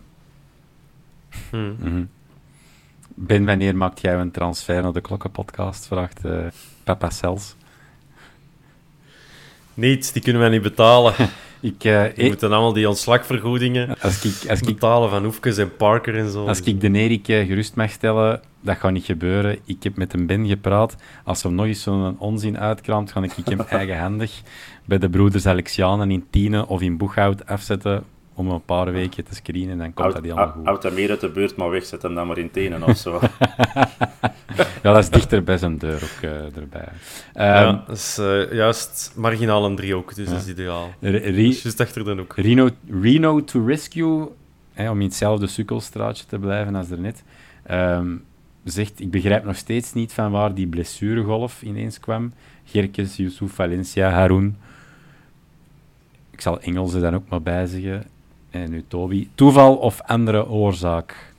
[1.49, 1.75] Hmm.
[1.79, 2.05] mhm.
[3.17, 5.87] Ben, wanneer maakt jij een transfer naar de Klokkenpodcast?
[5.87, 6.47] Vraagt eh,
[6.83, 7.55] Papa Cels.
[9.73, 11.13] Niet, die kunnen wij niet betalen.
[11.65, 15.57] Ik, eh, Die eh, moeten allemaal die ontslagvergoedingen als, ik, als, ik, betalen van Hoefkes
[15.57, 16.47] en Parker en zo.
[16.47, 19.57] als ik de Erik eh, gerust mag stellen, dat gaat niet gebeuren.
[19.65, 20.95] Ik heb met een Ben gepraat.
[21.23, 24.41] Als er nog eens zo'n onzin uitkraamt, ga ik hem eigenhandig
[24.85, 28.03] bij de broeders Alexianen in Tiene of in Boeghout afzetten
[28.35, 30.65] om een paar weken te screenen en dan komt dat helemaal goed.
[30.65, 32.97] Houd hem meer uit de buurt, maar weg, zet hem dan maar in tenen of
[32.97, 33.19] zo.
[34.83, 36.87] ja, dat is dichter bij zijn deur ook uh, erbij.
[37.33, 40.31] ja, um, dat is uh, juist marginaal een driehoek, dus ja.
[40.33, 40.89] dat is ideaal.
[41.61, 42.33] Juist achter de hoek.
[42.35, 42.69] Reno,
[43.01, 44.27] Reno to Rescue,
[44.73, 47.23] hè, om in hetzelfde sukkelstraatje te blijven als daarnet,
[47.71, 48.23] um,
[48.63, 52.33] zegt, ik begrijp nog steeds niet van waar die blessuregolf ineens kwam.
[52.63, 54.57] Gerkes, Yusuf, Valencia, Haroun.
[56.31, 58.03] Ik zal Engels er dan ook maar bij zeggen.
[58.55, 59.27] En nu Toby.
[59.35, 61.33] Toeval of andere oorzaak?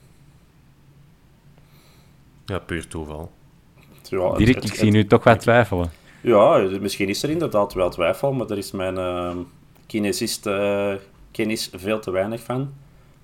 [2.45, 3.31] Ja, puur toeval.
[4.03, 5.91] Ja, Dirk, ik zie nu toch wat twijfelen.
[6.21, 9.37] Ja, misschien is er inderdaad wel twijfel, maar er is mijn uh,
[9.87, 10.95] kinesist uh,
[11.31, 12.73] kennis veel te weinig van.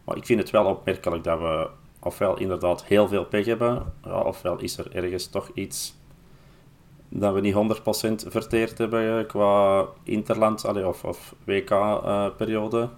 [0.05, 1.69] Maar ik vind het wel opmerkelijk dat we
[2.01, 5.95] ofwel inderdaad heel veel pech hebben, ja, ofwel is er ergens toch iets
[7.09, 12.89] dat we niet 100% verteerd hebben eh, qua interland allee, of, of WK-periode.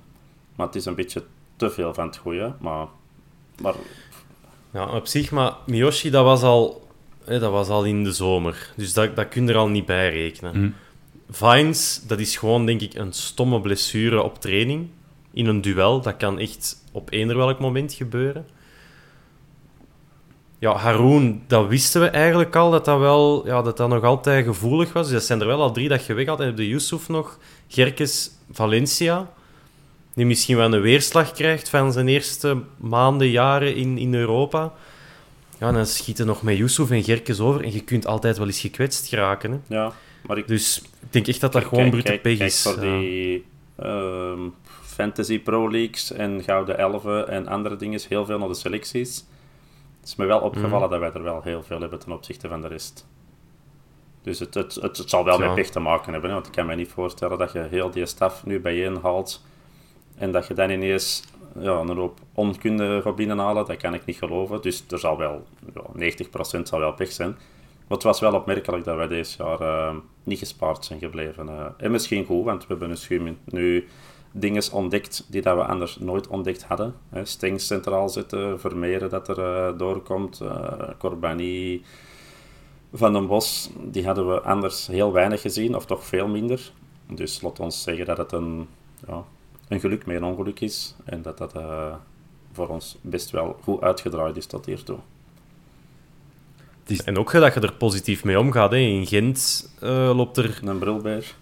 [0.55, 1.25] Maar het is een beetje
[1.57, 2.55] te veel van het goede.
[2.61, 2.87] Maar,
[3.61, 3.75] maar...
[4.73, 6.89] Ja, op zich, maar Miyoshi, dat was al,
[7.25, 8.73] hè, dat was al in de zomer.
[8.77, 10.61] Dus dat, dat kun je er al niet bij rekenen.
[10.61, 10.75] Mm.
[11.31, 14.89] Vines, dat is gewoon, denk ik, een stomme blessure op training.
[15.33, 16.01] In een duel.
[16.01, 18.47] Dat kan echt op eender welk moment gebeuren.
[20.59, 24.45] Ja, Haroon, dat wisten we eigenlijk al, dat dat, wel, ja, dat dat nog altijd
[24.45, 25.05] gevoelig was.
[25.05, 26.41] Dus dat zijn er wel al drie dat je weg had.
[26.41, 27.39] En heb de Yusuf nog,
[27.69, 29.33] Gerkes, Valencia
[30.15, 34.73] die misschien wel een weerslag krijgt van zijn eerste maanden, jaren in, in Europa.
[35.59, 38.61] Ja, dan schieten nog met Yusuf en Gerkes over en je kunt altijd wel eens
[38.61, 39.51] gekwetst geraken.
[39.51, 39.75] Hè.
[39.75, 39.93] Ja,
[40.27, 40.49] maar ik...
[40.49, 42.63] Dus ik denk echt dat dat gewoon brute pech is.
[42.63, 43.45] voor die
[43.83, 44.33] uh,
[44.83, 49.25] Fantasy Pro Leagues en Gouden Elfen en andere dingen, heel veel naar de selecties.
[50.01, 50.91] Het is me wel opgevallen mm.
[50.91, 53.07] dat wij er wel heel veel hebben ten opzichte van de rest.
[54.23, 55.47] Dus het, het, het, zal wel ja.
[55.47, 56.35] met pech te maken hebben, hè?
[56.37, 59.43] want ik kan me niet voorstellen dat je heel die staf nu bijeen haalt
[60.17, 61.23] en dat je dan ineens
[61.59, 64.63] ja, een hoop onkunde gaat binnenhalen, dat kan ik niet geloven.
[64.63, 66.13] Dus er zal wel, ja,
[66.59, 67.31] 90% zal wel pech zijn.
[67.89, 71.47] Maar het was wel opmerkelijk dat wij deze jaar uh, niet gespaard zijn gebleven.
[71.47, 73.89] Uh, en misschien goed, want we hebben misschien nu
[74.33, 76.95] dingen ontdekt die dat we anders nooit ontdekt hadden.
[77.09, 77.25] Hè.
[77.25, 80.43] Stings centraal zetten, Vermeeren dat er uh, doorkomt,
[80.99, 81.83] Corbani,
[82.93, 86.73] Van den Bos, die hadden we anders heel weinig gezien, of toch veel minder.
[87.13, 88.69] Dus laat ons zeggen dat het een
[89.07, 89.25] ja,
[89.75, 90.95] een geluk met een ongeluk is.
[91.05, 91.95] En dat dat uh,
[92.53, 94.99] voor ons best wel goed uitgedraaid is tot hiertoe.
[96.87, 97.03] Is...
[97.03, 98.71] En ook dat je er positief mee omgaat.
[98.71, 98.77] Hè.
[98.77, 100.61] In Gent uh, loopt er...
[100.65, 101.35] Een brilbeer.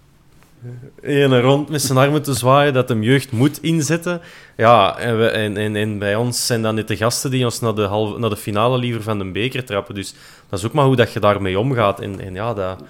[1.01, 4.21] Een rond met zijn armen te zwaaien dat hem jeugd moet inzetten.
[4.57, 7.61] Ja, en, we, en, en, en, bij ons zijn dan net de gasten die ons
[7.61, 9.95] naar de, halve, naar de finale liever van de beker trappen.
[9.95, 10.15] Dus
[10.49, 12.01] dat is ook maar hoe dat je daarmee omgaat.
[12.01, 12.83] En, en ja, dat,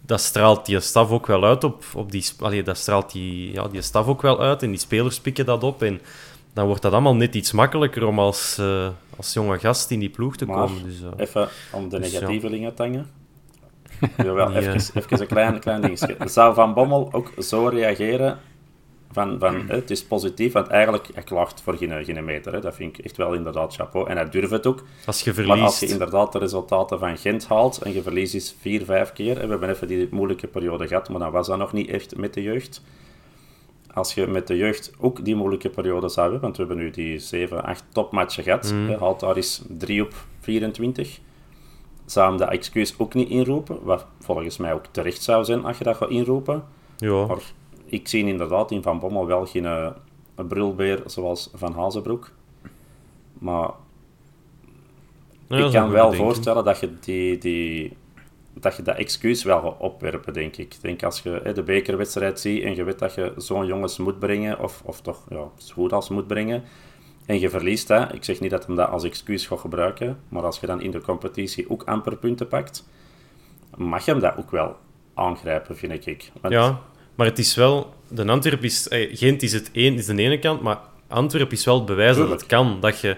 [0.00, 2.24] dat straalt die staf ook wel uit op, op die...
[2.40, 5.62] Allee, dat straalt die, ja, die staf ook wel uit en die spelers pikken dat
[5.62, 5.82] op.
[5.82, 6.00] En
[6.52, 10.08] dan wordt dat allemaal net iets makkelijker om als, uh, als jonge gast in die
[10.08, 10.84] ploeg te komen.
[10.84, 13.06] Dus, uh, even om de negatieve dus, te hangen.
[14.16, 16.16] Even, even een klein, klein dingetje.
[16.24, 18.38] Zou Van Bommel ook zo reageren
[19.12, 22.52] van, van het is positief, want eigenlijk, hij klaagt voor geen, geen meter.
[22.52, 22.60] Hè.
[22.60, 24.08] Dat vind ik echt wel inderdaad chapeau.
[24.08, 24.84] En hij durft het ook.
[25.06, 25.56] Als je verliest...
[25.56, 29.12] Maar als je inderdaad de resultaten van Gent haalt en je verliest is vier, vijf
[29.12, 31.88] keer, en we hebben even die moeilijke periode gehad, maar dan was dat nog niet
[31.88, 32.82] echt met de jeugd.
[33.94, 36.90] Als je met de jeugd ook die moeilijke periode zou hebben, want we hebben nu
[36.90, 38.96] die 7, 8 topmatchen gehad, mm.
[38.98, 41.18] haalt daar is 3 op 24,
[42.06, 45.78] zou hem dat excuus ook niet inroepen, wat volgens mij ook terecht zou zijn als
[45.78, 46.64] je dat gaat inroepen.
[46.96, 47.26] Ja
[47.88, 49.90] ik zie inderdaad in Van Bommel wel geen uh,
[50.48, 52.30] brulbeer zoals Van Hazenbroek.
[53.38, 53.70] Maar
[55.48, 57.96] ik kan wel voorstellen dat je, die, die,
[58.52, 60.74] dat je dat excuus wel gaat opwerpen, denk ik.
[60.74, 64.18] Ik denk als je de bekerwedstrijd ziet en je weet dat je zo'n jongens moet
[64.18, 66.64] brengen, of, of toch ja, zo goed als moet brengen,
[67.26, 70.42] en je verliest, hè, ik zeg niet dat hem dat als excuus gaat gebruiken, maar
[70.42, 72.88] als je dan in de competitie ook amper punten pakt,
[73.76, 74.76] mag je hem dat ook wel
[75.14, 76.30] aangrijpen, vind ik.
[76.40, 76.80] Want ja,
[77.18, 77.94] maar het is wel...
[78.08, 78.88] De Antwerp is...
[78.88, 80.78] Eh, Gent is, het een, is de ene kant, maar
[81.08, 82.80] Antwerp is wel het bewijs dat het kan.
[82.80, 83.16] Dat je,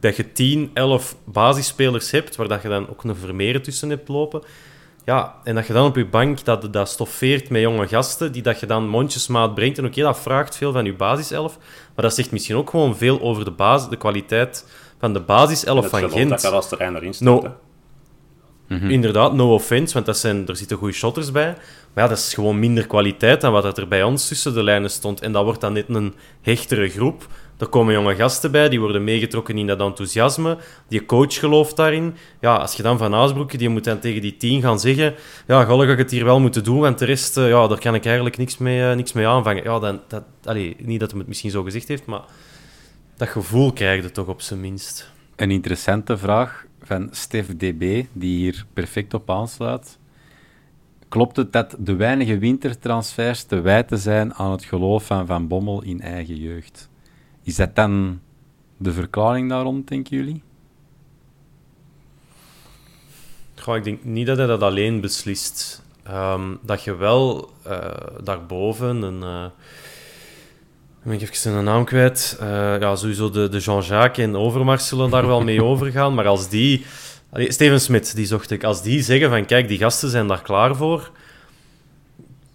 [0.00, 4.08] dat je 10, 11 basisspelers hebt, waar dat je dan ook een Vermeeren tussen hebt
[4.08, 4.42] lopen.
[5.04, 8.42] Ja, en dat je dan op je bank dat, dat stoffeert met jonge gasten, die
[8.42, 9.78] dat je dan mondjesmaat brengt.
[9.78, 11.58] En oké, dat vraagt veel van je basiself,
[11.94, 14.66] maar dat zegt misschien ook gewoon veel over de, basis, de kwaliteit
[14.98, 16.30] van de basiself van Gent.
[16.30, 17.56] dat je als terrein erin staat,
[18.80, 21.54] Inderdaad, no offense, want dat zijn, er zitten goede shotters bij.
[21.94, 24.90] Maar ja, dat is gewoon minder kwaliteit dan wat er bij ons tussen de lijnen
[24.90, 25.20] stond.
[25.20, 27.26] En dat wordt dan net een hechtere groep.
[27.58, 30.58] Er komen jonge gasten bij, die worden meegetrokken in dat enthousiasme.
[30.88, 32.14] Die coach gelooft daarin.
[32.40, 35.14] Ja, als je dan van Aasbroeken, die moet dan tegen die tien gaan zeggen...
[35.46, 37.78] Ja, gelukkig ga ik het hier wel moeten doen, want de rest, eh, ja, daar
[37.78, 39.62] kan ik eigenlijk niks mee, eh, niks mee aanvangen.
[39.62, 42.22] Ja, dan, dat, allee, niet dat hij het misschien zo gezegd heeft, maar
[43.16, 45.10] dat gevoel krijg je toch op zijn minst.
[45.36, 49.98] Een interessante vraag van Stef DB, die hier perfect op aansluit.
[51.08, 55.82] Klopt het dat de weinige wintertransfers te wijten zijn aan het geloof van Van Bommel
[55.82, 56.88] in eigen jeugd?
[57.42, 58.20] Is dat dan
[58.76, 60.42] de verklaring daarom, denken jullie?
[63.66, 65.82] Ik denk niet dat hij dat alleen beslist.
[66.02, 67.90] Ehm, dat je wel uh,
[68.22, 69.22] daarboven een...
[69.22, 69.44] Uh,
[71.02, 72.38] ben ik even een naam kwijt.
[72.40, 72.48] Uh,
[72.80, 76.14] ja, sowieso de, de Jean-Jacques en Overmars zullen daar wel mee overgaan.
[76.14, 76.84] Maar als die...
[77.30, 78.64] Allee, Steven Smit, die zocht ik.
[78.64, 81.10] Als die zeggen van, kijk, die gasten zijn daar klaar voor...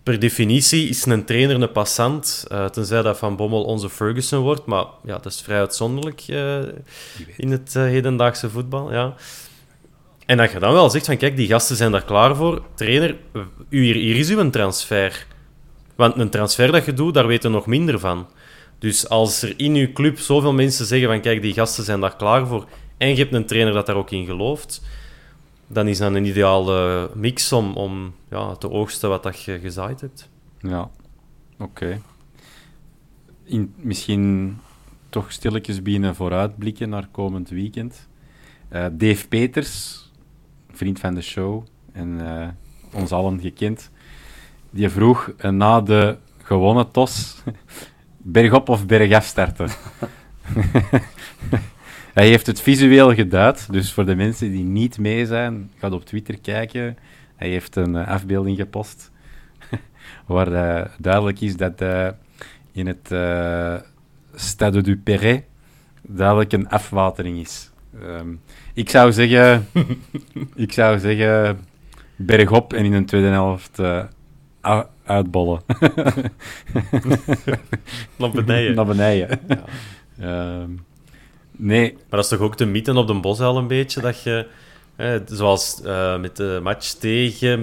[0.04, 4.66] Per definitie is een trainer een passant, uh, tenzij dat Van Bommel onze Ferguson wordt.
[4.66, 6.58] Maar ja, dat is vrij uitzonderlijk uh,
[7.38, 8.91] in het hedendaagse voetbal.
[8.93, 9.16] Ja.
[10.26, 12.62] En dat je dan wel zegt van, kijk, die gasten zijn daar klaar voor.
[12.76, 13.16] Trainer,
[13.70, 15.26] hier, hier is uw transfer.
[15.98, 18.28] Want een transfer dat je doet, daar weten we nog minder van.
[18.80, 22.16] Dus als er in uw club zoveel mensen zeggen van, kijk, die gasten zijn daar
[22.16, 22.68] klaar voor,
[22.98, 24.82] en je hebt een trainer dat daar ook in gelooft,
[25.68, 30.02] dan is dat een ideale mix om, om ja, te oogsten wat dat je gezaaid
[30.02, 30.30] hebt.
[30.60, 30.89] Ja,
[31.58, 32.02] oké.
[33.76, 34.58] Misschien
[35.10, 38.08] toch stilletjes beginnen vooruitblikken naar komend weekend.
[38.72, 40.04] Uh, Dave Peters,
[40.72, 42.48] vriend van de show en uh,
[42.93, 43.91] ons allen gekend,
[44.70, 47.43] die vroeg uh, na de gewonnen tos
[48.18, 49.70] bergop of bergaf starten.
[52.13, 56.05] Hij heeft het visueel geduid, dus voor de mensen die niet mee zijn, ga op
[56.05, 56.97] Twitter kijken.
[57.36, 59.11] Hij heeft een uh, afbeelding gepost
[60.26, 62.07] waar uh, duidelijk is dat uh,
[62.72, 63.07] in het
[64.36, 65.43] Stade du Perret
[66.01, 67.72] duidelijk een afwatering is.
[68.03, 68.41] Um,
[68.74, 69.68] ik zou zeggen,
[70.55, 71.59] ik zou zeggen
[72.15, 73.80] bergop en in een tweede helft
[75.05, 75.61] uitbollen.
[78.18, 78.76] Naar beneden.
[78.76, 79.39] Naar beneden.
[79.47, 80.59] Ja.
[80.61, 80.86] Um,
[81.51, 81.91] nee.
[81.91, 84.47] Maar dat is toch ook de mythe op de Bosuil een beetje, dat je...
[84.95, 87.59] Eh, zoals uh, met de match tegen...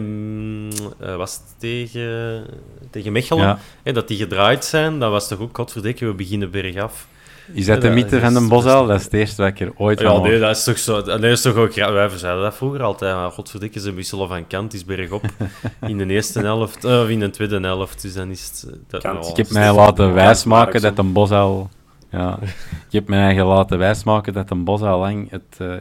[1.03, 2.47] Uh, was het tegen,
[2.91, 3.45] tegen Mechelen?
[3.45, 3.59] Ja.
[3.83, 5.57] Eh, dat die gedraaid zijn, dat was toch ook...
[5.57, 7.07] Godverdikke, we beginnen bergaf.
[7.53, 8.87] Is dat de mythe van de Bosuil?
[8.87, 11.03] Dat is het eerste wat ik er ooit ja, van nee, dat is toch zo...
[11.03, 11.73] Dat is toch ook...
[11.73, 13.15] Ja, wij zeiden dat vroeger altijd.
[13.15, 15.25] Maar godverdikke, ze wisselen van kant, is bergop.
[15.87, 18.03] in de eerste helft, of in de tweede helft.
[18.03, 18.79] Dus dan is het...
[18.89, 19.29] Dat, kant.
[19.31, 21.71] ik heb mij laten wijsmaken dat een Bosuil...
[22.11, 22.39] Ja,
[22.87, 25.75] ik heb mij eigen laten wijsmaken dat een Bosuil lang het, uh,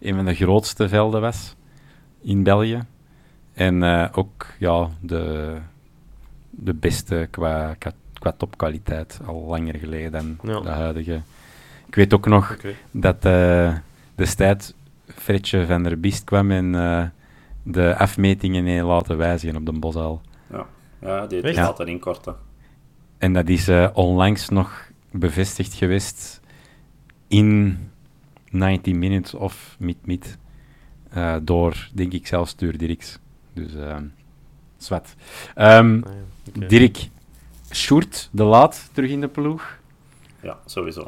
[0.00, 1.54] een van de grootste velden was
[2.22, 2.82] in België.
[3.54, 5.54] En uh, ook ja, de,
[6.50, 7.92] de beste qua, qua
[8.26, 10.60] qua topkwaliteit al langer geleden dan ja.
[10.60, 11.22] de huidige.
[11.86, 12.76] Ik weet ook nog okay.
[12.90, 13.74] dat uh,
[14.14, 14.72] destijds
[15.06, 17.04] Fredje van der Biest kwam en uh,
[17.62, 20.20] de afmetingen heeft laten wijzigen op de Bosuil.
[20.50, 20.66] Ja,
[21.00, 21.62] ja die heeft ja.
[21.62, 22.36] laten inkorten.
[23.18, 26.40] En dat is uh, onlangs nog bevestigd geweest
[27.28, 27.78] in
[28.50, 30.38] 90 Minutes of Mid-Mid
[31.42, 33.18] door, denk ik zelfs, Stuur Dirks.
[33.52, 33.72] Dus,
[34.76, 35.14] zwart.
[35.56, 36.20] Um, ah, ja.
[36.54, 36.68] okay.
[36.68, 37.08] Dirk,
[37.76, 39.78] Sjoerd de Laat terug in de ploeg.
[40.42, 41.06] Ja, sowieso.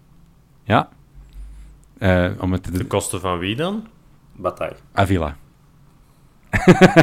[0.64, 0.88] ja.
[1.98, 3.86] Uh, om het te de kosten van wie dan?
[4.32, 4.76] Bataille.
[4.92, 5.36] Avila.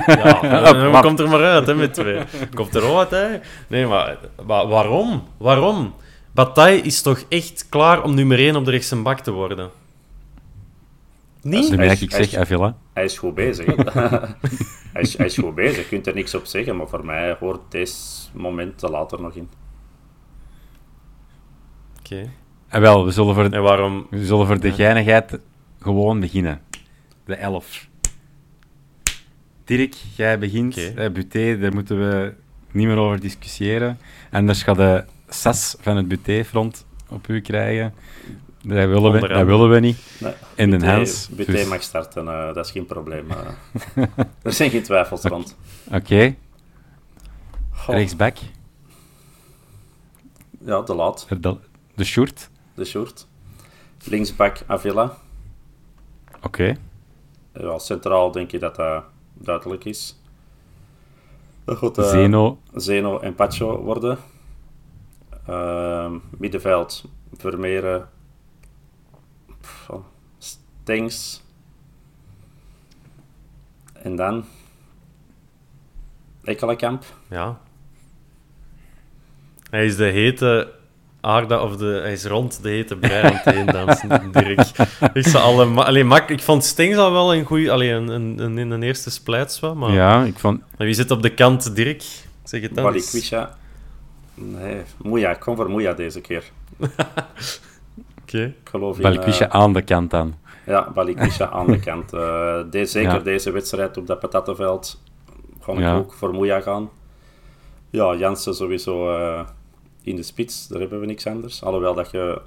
[0.07, 2.23] ja, dan komt er maar uit, hè, met twee.
[2.53, 3.39] Komt er al wat, hè?
[3.67, 5.23] Nee, maar, maar waarom?
[5.37, 5.93] Waarom?
[6.31, 9.69] Bataille is toch echt klaar om nummer 1 op de rechtse bak te worden?
[11.41, 11.69] Niet?
[11.69, 12.75] Dat is ik zeg, Avila.
[12.93, 13.65] Hij is goed bezig.
[14.95, 17.35] hij, is, hij is goed bezig, je kunt er niks op zeggen, maar voor mij
[17.39, 17.93] hoort deze
[18.33, 19.49] moment er later nog in.
[21.99, 22.13] Oké.
[22.13, 22.29] Okay.
[22.67, 24.07] En wel, we zullen voor, en waarom?
[24.09, 25.39] we zullen voor de geinigheid
[25.79, 26.61] gewoon beginnen.
[27.25, 27.87] De elf.
[29.63, 30.89] Dirk, jij begint.
[30.91, 31.11] Okay.
[31.11, 32.33] Buté, daar moeten we
[32.71, 33.97] niet meer over discussiëren.
[34.31, 37.93] Anders gaat de sas van het Buté-front op u krijgen.
[38.67, 39.97] Dat willen, we, dat willen we niet.
[40.19, 41.29] Nee, in de Hans.
[41.29, 41.67] BT dus...
[41.67, 43.27] mag starten, uh, dat is geen probleem.
[43.31, 44.03] Uh,
[44.41, 45.57] er zijn geen twijfels rond.
[45.87, 45.95] Oké.
[45.95, 46.37] Okay.
[47.87, 48.37] Rechtsback.
[50.65, 51.27] Ja, de laat.
[51.39, 51.57] De,
[51.95, 52.49] de short.
[52.73, 53.27] De short.
[54.03, 55.17] Linksback Avila.
[56.35, 56.45] Oké.
[56.45, 56.77] Okay.
[57.53, 59.03] Ja, centraal denk je dat dat
[59.33, 60.19] duidelijk is.
[61.65, 62.59] Dat gaat uh, Zeno.
[62.73, 64.17] Zeno en Pacho worden.
[65.49, 67.03] Uh, middenveld
[67.37, 68.09] Vermeeren,
[70.85, 71.43] Stengs.
[73.93, 74.45] En dan...
[76.43, 77.03] Ekkelenkamp.
[77.29, 77.59] Ja.
[79.69, 80.73] Hij is de hete
[81.21, 84.59] aarda of de, hij is rond de hete brei aan het heen dansen, Dirk.
[85.13, 88.39] Ik, zou alle, allee, mak, ik vond Stings al wel een goeie, allee, een, een,
[88.39, 90.59] een, in de eerste splijts wel, maar, Ja, ik vond...
[90.59, 92.03] maar wie zit op de kant, Dirk?
[92.43, 92.83] Zeg het dan.
[92.83, 93.57] Balikwisha.
[94.33, 95.31] Nee, Moeja.
[95.31, 96.43] Ik kom voor Moeja deze keer.
[98.21, 98.53] Oké.
[98.73, 99.01] In...
[99.01, 100.43] Balikwisha eh, aan de kant aan.
[100.65, 102.13] Ja, Balikwisha aan de kant.
[102.13, 103.19] Eh, de- zeker Ja.
[103.19, 105.01] deze wedstrijd op dat patattenveld
[105.59, 105.95] ga ik Ja.
[105.97, 106.89] ook voor Moeja gaan.
[107.89, 109.39] Ja, Jansen sowieso eh,
[110.01, 111.63] in de spits, daar hebben we niks anders.
[111.63, 112.41] Alhoewel dat je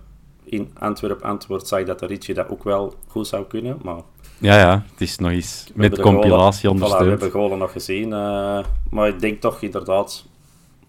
[0.44, 4.00] in Antwerp-Antwoord zag dat de Ritchie dat ook wel goed zou kunnen, maar...
[4.38, 7.08] Ja, ja, het is nog eens we met compilatie goalen- Voilà, we ondersteund.
[7.10, 10.24] hebben goalen nog gezien, eh, maar ik denk toch inderdaad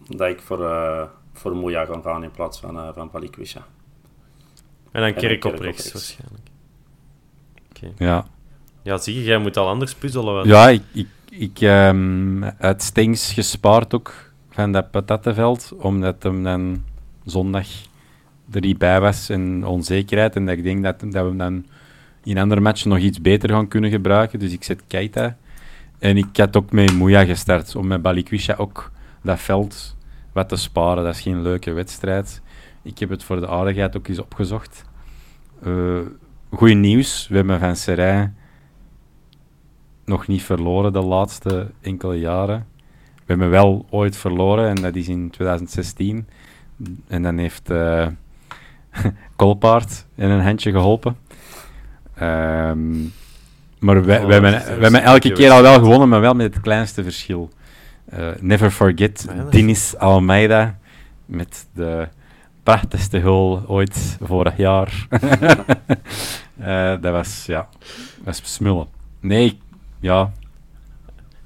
[0.08, 1.04] dat ik voor, eh
[1.34, 3.66] voor Moeja ga gaan in plaats van, eh van Balikwisha.
[4.92, 6.18] En dan Kerk op rechts, rechts.
[7.98, 8.26] Ja,
[8.84, 10.34] Ja, zie je, jij moet al anders puzzelen.
[10.34, 14.14] want- ja ik, ik, ik ehm uit Stings gespaard ook
[14.50, 16.84] van dat patattenveld, omdat hem dan
[17.26, 17.68] zondag
[18.52, 20.36] er niet bij was en onzekerheid.
[20.36, 21.66] En dat ik denk dat, dat we hem dan
[22.24, 24.40] in andere matchen nog iets beter gaan kunnen gebruiken.
[24.40, 25.38] Dus ik zet Keita.
[26.00, 28.92] En ik had ook met Moeja gestart, om met Balikwisha ook
[29.24, 29.96] dat veld
[30.32, 31.04] wat te sparen.
[31.04, 32.42] Dat is geen leuke wedstrijd.
[32.82, 34.86] Ik heb het voor de aardigheid ook eens opgezocht.
[35.64, 36.00] Eh
[36.50, 38.38] Goed nieuws, we hebben van Serijn
[40.06, 42.66] nog niet verloren de laatste enkele jaren.
[43.16, 46.28] We hebben wel ooit verloren en dat is in 2016.
[47.08, 48.08] En dan heeft eh
[49.36, 51.18] Kolpaard in een handje geholpen.
[52.16, 53.02] Ehm,
[53.80, 57.04] maar Oh, we, hebben, we elke keer al wel gewonnen, maar wel met het kleinste
[57.04, 57.50] verschil.
[58.06, 60.78] Eh, never forget Ja, dat is- Dinis Almeida
[61.26, 62.08] met de
[62.64, 65.08] prachtigste goal ooit vorig jaar.
[66.70, 67.70] Eh, dat was, ja,
[68.24, 68.88] was smullen.
[69.20, 69.60] Nee,
[70.00, 70.32] ja,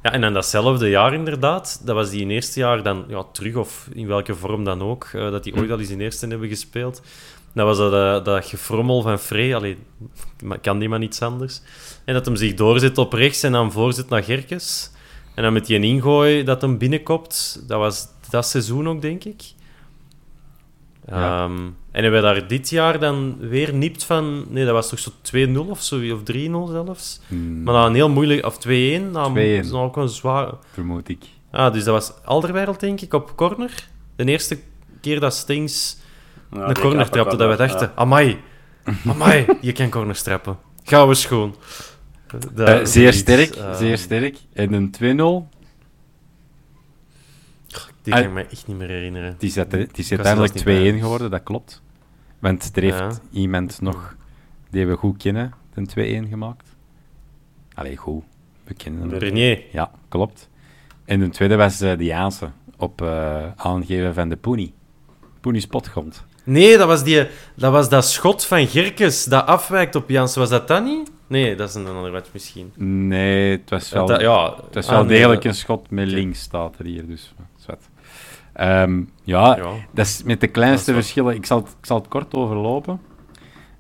[0.02, 3.56] Ja, en dan datzelfde jaar inderdaad, dat was die in eerste jaar dan ja, terug,
[3.56, 6.48] of in welke vorm dan ook, eh, dat die ooit al eens in eerste hebben
[6.48, 7.02] gespeeld.
[7.54, 9.78] Dat was dat, eh, dat gefrommel van Frey, allee,
[10.62, 11.62] kan die maar niets anders.
[12.06, 14.92] En dat hem zich doorzet op rechts en dan voorzet naar Gerkes.
[15.36, 19.44] En dan met die ingooi dat hem binnenkopt, dat was dat seizoen ook, denk ik.
[21.08, 21.44] Ja.
[21.44, 21.58] Ehm,
[21.92, 24.46] en hebben we daar dit jaar dan weer nipt van...
[24.50, 27.20] Nee, dat was toch zo 2-0 of zo, of 3-0 zelfs.
[27.28, 28.46] mm, Maar dan een heel moeilijk...
[28.46, 29.12] Of 2-1.
[29.12, 29.40] Dan 2-1.
[29.40, 30.52] is ook een zwaar...
[30.74, 31.24] vermoed ik.
[31.52, 33.88] Ah, dus dat was Alderweireld, denk ik, op corner.
[34.16, 34.60] De eerste
[35.02, 35.98] keer dat Stings
[36.52, 37.68] Ja, een die corner trapte, dat we ja.
[37.68, 37.92] dachten...
[37.96, 38.38] Amai,
[39.08, 40.58] amai, je kan corners trappen.
[40.84, 41.56] Gaan we schoon.
[42.54, 44.38] Dat Eh, is zeer sterk, eh, zeer sterk.
[44.54, 45.50] En een 2-0,
[48.04, 48.28] Die kan Ah.
[48.30, 49.28] ik me echt niet meer herinneren.
[49.32, 49.98] het is, uiteindelijk
[50.38, 51.82] zelfs niet 2-1 geworden, dat klopt.
[52.40, 53.12] Want er heeft Ja.
[53.32, 54.16] iemand nog,
[54.70, 56.76] die we goed kennen, een 2-1 gemaakt.
[57.74, 58.24] Allee, goed.
[58.64, 59.20] We kennen hem.
[59.20, 59.64] Bernier.
[59.72, 60.50] Ja, klopt.
[61.06, 64.74] En de tweede was eh de Jaanse, op eh, aangeven van de Poenie.
[65.42, 66.26] Poenie Spotgrond.
[66.44, 70.40] Nee, dat was, die, dat was dat schot van Gerkes dat afwijkt op Jansen.
[70.40, 71.12] Was dat dat niet?
[71.28, 72.72] Nee, dat is een andere match misschien.
[73.08, 75.90] Nee, het was wel, Dat- ja, het was ah, wel nee, degelijk dat- een schot
[75.90, 77.08] met links, staat er hier.
[77.08, 77.34] Dus,
[78.54, 79.72] Ehm, ja, Ja.
[79.92, 81.36] dat is met de kleinste verschillen.
[81.36, 83.00] Ik zal, het, ik zal het kort overlopen.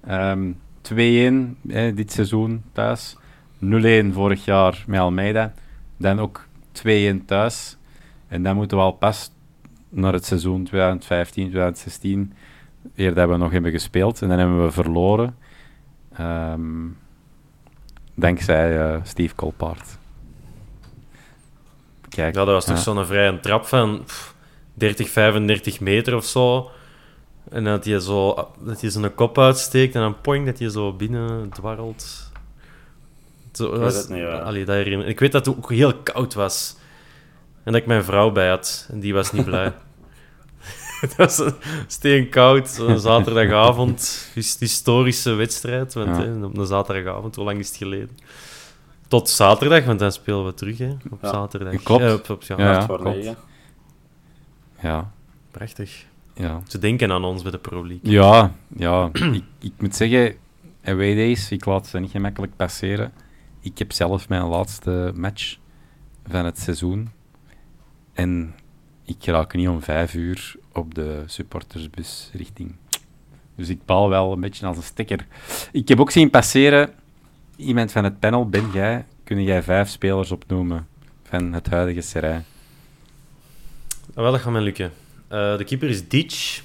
[0.07, 0.51] Ehm
[0.82, 3.15] 2-1 hè, dit seizoen thuis.
[3.59, 5.53] 0-1 vorig jaar met Almeida.
[5.97, 7.78] Dan ook 2-1 thuis.
[8.28, 9.32] En dan moeten we al pas
[9.89, 12.34] naar het seizoen 2015, 2016,
[12.95, 14.21] eer dat we nog hebben gespeeld.
[14.21, 15.36] En dan hebben we verloren.
[16.13, 16.88] Ehm,
[18.15, 19.97] dankzij eh, Steve Colpaert.
[22.09, 22.82] Kijk, Ja, dat was toch ja.
[22.82, 24.32] zo'n vrije trap van pff,
[24.74, 26.71] 30, 35 meter of zo.
[27.49, 30.93] En dat hij zo dat hij zijn kop uitsteekt en dan poing dat hij zo
[30.93, 32.32] binnen dwarrelt.
[33.51, 34.38] Zo, dat weet was, het niet, ja.
[34.38, 36.76] allee, dat herinner- Ik weet dat het ook heel koud was.
[37.63, 38.88] En dat ik mijn vrouw bij had.
[38.91, 39.74] En die was niet blij.
[41.01, 41.41] het was
[41.88, 42.67] steenkoud.
[42.95, 44.28] Zaterdagavond.
[44.34, 45.93] his- Historische wedstrijd.
[45.93, 46.24] Want Ja.
[46.24, 48.17] hè, op een zaterdagavond, hoe lang is het geleden?
[49.07, 51.30] Tot zaterdag, want dan spelen we terug hè, op Ja.
[51.30, 51.84] zaterdag.
[51.84, 52.03] Klopt.
[52.03, 52.86] Eh, op, op, ja, Ja,
[54.84, 55.11] ja.
[55.51, 56.05] Prachtig.
[56.34, 56.61] ja.
[56.67, 58.11] Ze denken aan ons bij de Pro League.
[58.11, 59.09] Ja, ja.
[59.39, 60.36] ik, ik moet zeggen,
[60.84, 63.13] away days, ik laat ze niet gemakkelijk passeren.
[63.59, 65.57] Ik heb zelf mijn laatste match
[66.27, 67.09] van het seizoen.
[68.13, 68.55] En
[69.05, 72.75] ik raak niet om vijf uur op de supportersbus richting.
[73.55, 75.27] Dus ik baal wel een beetje als een stekker.
[75.71, 76.89] Ik heb ook zien passeren,
[77.55, 80.88] iemand van het panel, ben jij, kunnen jij vijf spelers opnoemen
[81.23, 82.45] van het huidige Serijn?
[84.16, 84.91] Ah, wel, dat gaat mij lukken.
[85.28, 86.61] Eh, de keeper is Ditch.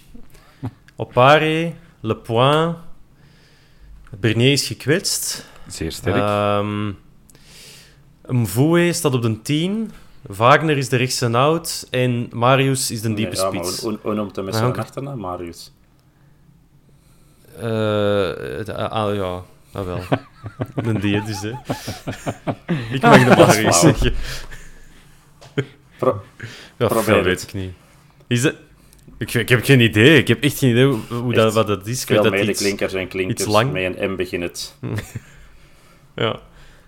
[0.97, 2.77] Opare, Le Point.
[4.21, 5.47] Bernier is gekwetst.
[5.67, 6.17] Zeer sterk.
[6.17, 6.93] Ehm,
[8.27, 9.91] Mvoe staat op de 10.
[10.23, 11.87] Wagner is de rechtse out.
[11.91, 13.81] En Marius is de Nee, diepe ja, maar spits.
[13.83, 14.81] hoe, hoe noemt hij met Ah, zijn oké.
[14.81, 15.19] achternaam?
[15.19, 15.73] Marius.
[17.57, 19.43] Eh, het- ah, ja,
[19.73, 20.01] ah, wel.
[20.95, 21.49] Een die dus, hè.
[22.95, 24.15] Ik mag de Marius zeggen.
[25.99, 26.23] Pro-
[26.79, 27.73] Ja, Probeer dat weet ik niet.
[28.27, 28.55] Is dat...
[29.19, 30.19] Ik, ik heb geen idee.
[30.19, 32.01] Ik heb echt geen idee hoe, hoe dat, wat dat is.
[32.01, 32.61] Ik Veel dat iets...
[32.61, 33.73] klinkers en klinkers iets lang.
[33.73, 34.75] met een M begint het.
[36.15, 36.41] Ja.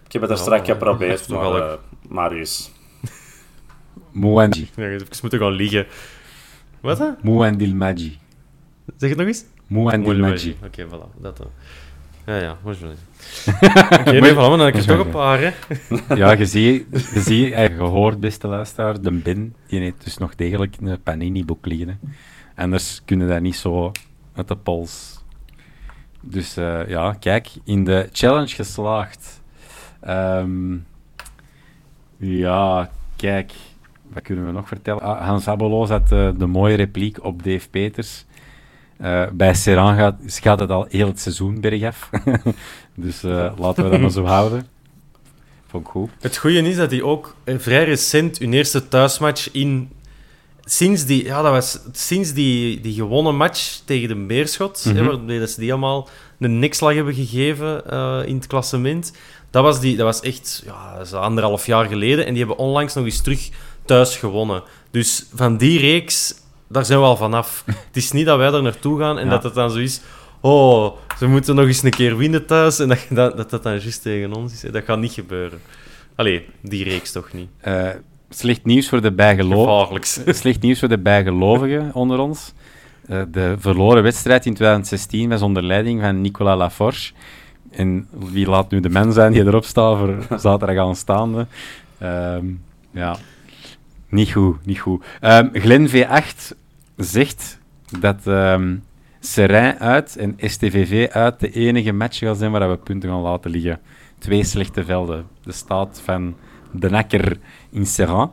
[0.06, 1.78] Ik heb het er Ja, straks ja, geprobeerd, dat is maar nogal eh,
[2.08, 2.70] Marius.
[4.12, 4.68] Mouendi.
[4.76, 5.86] Ja, even moeten gaan liggen.
[6.80, 7.08] Wat, hè?
[7.22, 8.18] Mouendil Maggi.
[8.96, 9.44] Zeg het nog eens?
[9.66, 10.56] Mouendil Maggi.
[10.64, 11.20] Oké, voilà.
[11.20, 11.50] Dat dan.
[12.30, 12.56] Ja, ja.
[12.64, 13.00] Moet je eens.
[14.00, 15.50] Oké, nee, voilà, maar dan heb ik er toch een paar, hè.
[16.14, 20.18] Ja, je ziet, je, ziet, eh, je hoort, beste luisteraar, de bin, die heeft dus
[20.18, 21.88] nog degelijk een Panini-boek liggen.
[21.88, 21.94] hè.
[22.62, 23.92] Anders kunnen dat niet zo
[24.34, 25.24] uit de pols.
[26.20, 29.42] Dus eh, ja, kijk, in de challenge geslaagd.
[30.00, 30.76] Ehm,
[32.16, 33.52] ja, kijk,
[34.12, 35.02] wat kunnen we nog vertellen?
[35.02, 38.24] Ah, Hans Abbeloos had eh, de mooie repliek op Dave Peters.
[39.00, 42.10] Eh, bij Serran gaat, gaat het al heel het seizoen bergaf.
[42.94, 44.66] dus eh, laten we dat maar zo houden.
[45.66, 46.10] Vond ik goed.
[46.20, 49.90] Het goede is dat hij ook eh, vrij recent hun eerste thuismatch in...
[50.64, 55.04] Sinds die, ja, dat was sinds die, die gewonnen match tegen de Beerschot, hè, Mhm.
[55.04, 59.12] waarbij dat ze die allemaal een nekslag hebben gegeven eh, in het klassement.
[59.50, 62.26] Dat was, die, dat was echt ja, dat is anderhalf jaar geleden.
[62.26, 63.48] En die hebben onlangs nog eens terug
[63.84, 64.62] thuis gewonnen.
[64.90, 66.34] Dus van die reeks,
[66.70, 67.62] daar zijn we al vanaf.
[67.86, 69.30] het is niet dat wij er naartoe gaan en Ja.
[69.30, 70.00] dat het dan zo is...
[70.42, 72.78] Oh, ze moeten nog eens een keer winnen thuis.
[72.78, 74.70] En dat dat, dat, dat dan juist tegen ons is.
[74.70, 75.58] Dat gaat niet gebeuren.
[76.14, 77.48] Allee, die reeks toch niet.
[77.60, 77.88] Eh,
[78.28, 80.34] slecht nieuws voor de bijgelovigen.
[80.42, 82.52] Slecht nieuws voor de bijgelovigen onder ons.
[83.06, 87.12] Eh, de verloren wedstrijd in 2016 was onder leiding van Nicolas Laforge.
[87.70, 91.46] En wie laat nu de man zijn die erop staat voor zaterdag aanstaande?
[91.98, 92.46] Ehm
[92.90, 93.16] ja,
[94.08, 95.04] niet goed, niet goed.
[95.20, 96.56] Ehm Glen V8
[97.04, 97.60] zegt
[98.00, 98.76] dat ehm
[99.20, 103.50] Serijn uit en STVV uit de enige match gaan zijn waar we punten gaan laten
[103.50, 103.80] liggen.
[104.18, 105.26] Twee slechte velden.
[105.42, 106.36] De staat van
[106.72, 107.38] de Nakker
[107.70, 108.32] in Serran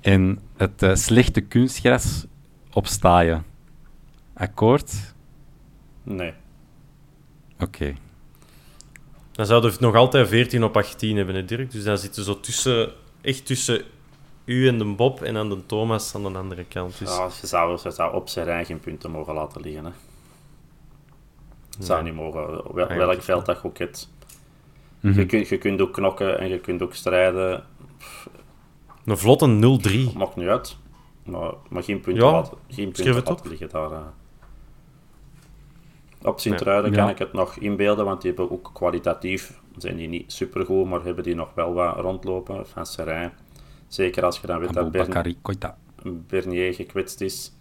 [0.00, 2.26] en het eh, slechte kunstgras
[2.72, 3.44] op Staaien.
[4.34, 5.14] Akkoord?
[6.02, 6.32] Nee.
[7.58, 7.94] Oké.
[9.32, 11.70] Dan zouden we het nog altijd 14 op 18 hebben, hè, Dirk.
[11.70, 13.82] Dus dan zitten zo tussen, echt tussen
[14.44, 16.98] u en de Bob en dan de Thomas aan de andere kant.
[16.98, 19.84] Dus Ja, je, zou, je zou op zijn eigen punten mogen laten liggen.
[19.84, 19.90] Hè.
[21.76, 22.74] Het zou niet mogen.
[22.74, 24.10] Wel, welk veld dat je ook hebt.
[25.00, 25.18] Mhm.
[25.18, 27.64] Je, kunt, je kunt ook knokken en je kunt ook strijden.
[29.04, 29.78] een vlotte
[30.12, 30.16] 0-3.
[30.16, 30.76] Maakt niet uit.
[31.24, 33.50] Maar, maar geen punten, Ja, laten, geen punten het laten op.
[33.50, 33.92] liggen daar.
[33.92, 33.98] eh.
[36.22, 36.96] Op Sint-Truiden Ja.
[36.96, 41.02] kan ik het nog inbeelden, want die hebben ook kwalitatief, zijn die niet supergoed, maar
[41.04, 42.66] hebben die nog wel wat rondlopen.
[42.66, 43.32] Van Serijn.
[43.92, 45.34] Zeker als je dan weet dat Bern.
[46.26, 47.52] Bernier gekwetst is.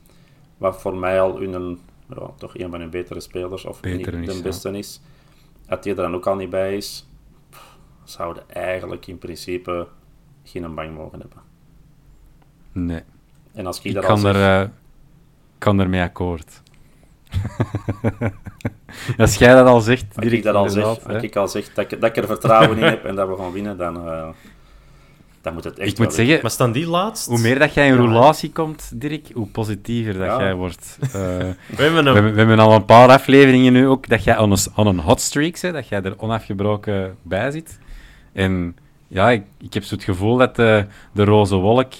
[0.57, 1.79] Wat voor mij al hun,
[2.09, 4.41] ja, toch een van hun betere spelers, of niet is, de ja.
[4.41, 5.01] beste is.
[5.67, 7.07] Dat die er dan ook al niet bij is,
[7.49, 9.87] pff, zouden eigenlijk in principe
[10.43, 11.41] geen bank mogen hebben.
[12.71, 13.03] Nee.
[13.53, 14.69] En als ik, Ik daar al kan, er, eh,
[15.57, 16.61] kan ermee akkoord.
[19.17, 21.91] Als jij dat al zegt, als ik dat al zeg, als ik al zeg dat
[21.91, 24.29] ik, dat ik er vertrouwen in heb en dat we gaan winnen, dan, eh,
[25.41, 27.27] dan moet het echt Ik moet zeggen, Maar staan die laatst?
[27.27, 27.99] hoe meer dat jij in Ja.
[27.99, 30.39] roulatie komt, Dirk, hoe positiever dat Ja.
[30.39, 30.97] jij wordt.
[31.01, 34.35] Eh, We hebben we, hebben, we hebben al een paar afleveringen nu ook dat jij
[34.35, 37.79] aan een, aan een hot streak zit, dat jij er onafgebroken bij zit.
[38.33, 38.75] En
[39.07, 41.91] ja, ik, ik heb zo het gevoel dat de, de roze wolk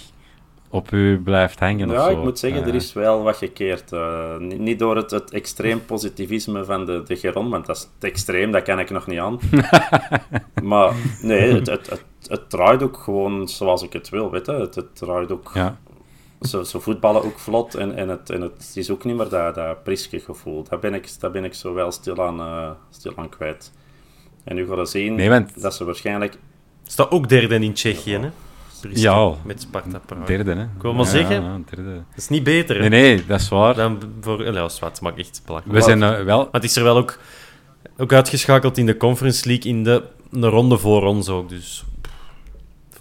[0.70, 1.90] op u blijft hangen.
[1.90, 2.10] of Ja, zo.
[2.12, 3.92] ik moet zeggen, Eh, er is wel wat gekeerd.
[3.92, 7.88] Eh, niet, niet door het, het extreem positivisme van de, de Geron, want dat is
[7.98, 9.40] te extreem, dat kan ik nog niet aan.
[10.64, 14.52] maar nee, het, het, het, het draait ook gewoon zoals ik het wil, weet je.
[14.52, 15.52] Het, het draait ook...
[15.54, 15.78] Ja,
[16.42, 19.56] Ze, ze voetballen ook vlot en, en, het, en het is ook niet meer dat,
[19.56, 20.64] dat priske gevoel.
[20.70, 23.72] Dat ben ik, ben ik zo wel stilaan, eh stilaan kwijt.
[24.44, 26.38] En nu gaan we zien Nee, want- dat ze waarschijnlijk...
[26.84, 28.30] Staat ook derde in Tsjechië, hè?
[28.82, 29.34] Priske, Ja.
[29.46, 30.26] Met Sparta Praag.
[30.26, 30.66] derde, hè.
[30.82, 31.42] wil maar Ja, zeggen.
[31.44, 31.94] ja, derde.
[31.94, 32.90] Dat is niet beter, hè?
[32.90, 33.76] Nee, nee, dat is waar.
[33.76, 34.54] Dan voor...
[34.54, 35.78] Ja, zwart, maakt echt belachelijk.
[35.78, 36.38] We zijn eh, wel...
[36.38, 37.18] Maar het is er wel ook,
[37.98, 41.50] ook uitgeschakeld in de Conference League in de, een ronde voor ons ook.
[41.50, 41.84] Dus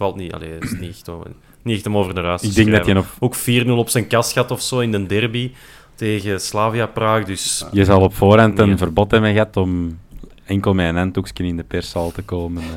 [0.01, 0.33] valt niet.
[0.33, 1.23] Allee, het is niet echt, om-
[1.61, 3.15] niet echt om over de ruis te Ik denk dat je nog...
[3.19, 5.51] Ook 4-0 op zijn kast gaat of zo in de derby
[5.95, 7.23] tegen Slavia Praag.
[7.25, 8.77] Dus Je zal op voorhand een Nee.
[8.77, 9.99] verbod hebben gehad om
[10.45, 12.63] enkel met een handdoekje in de perszaal te komen.
[12.63, 12.69] eh.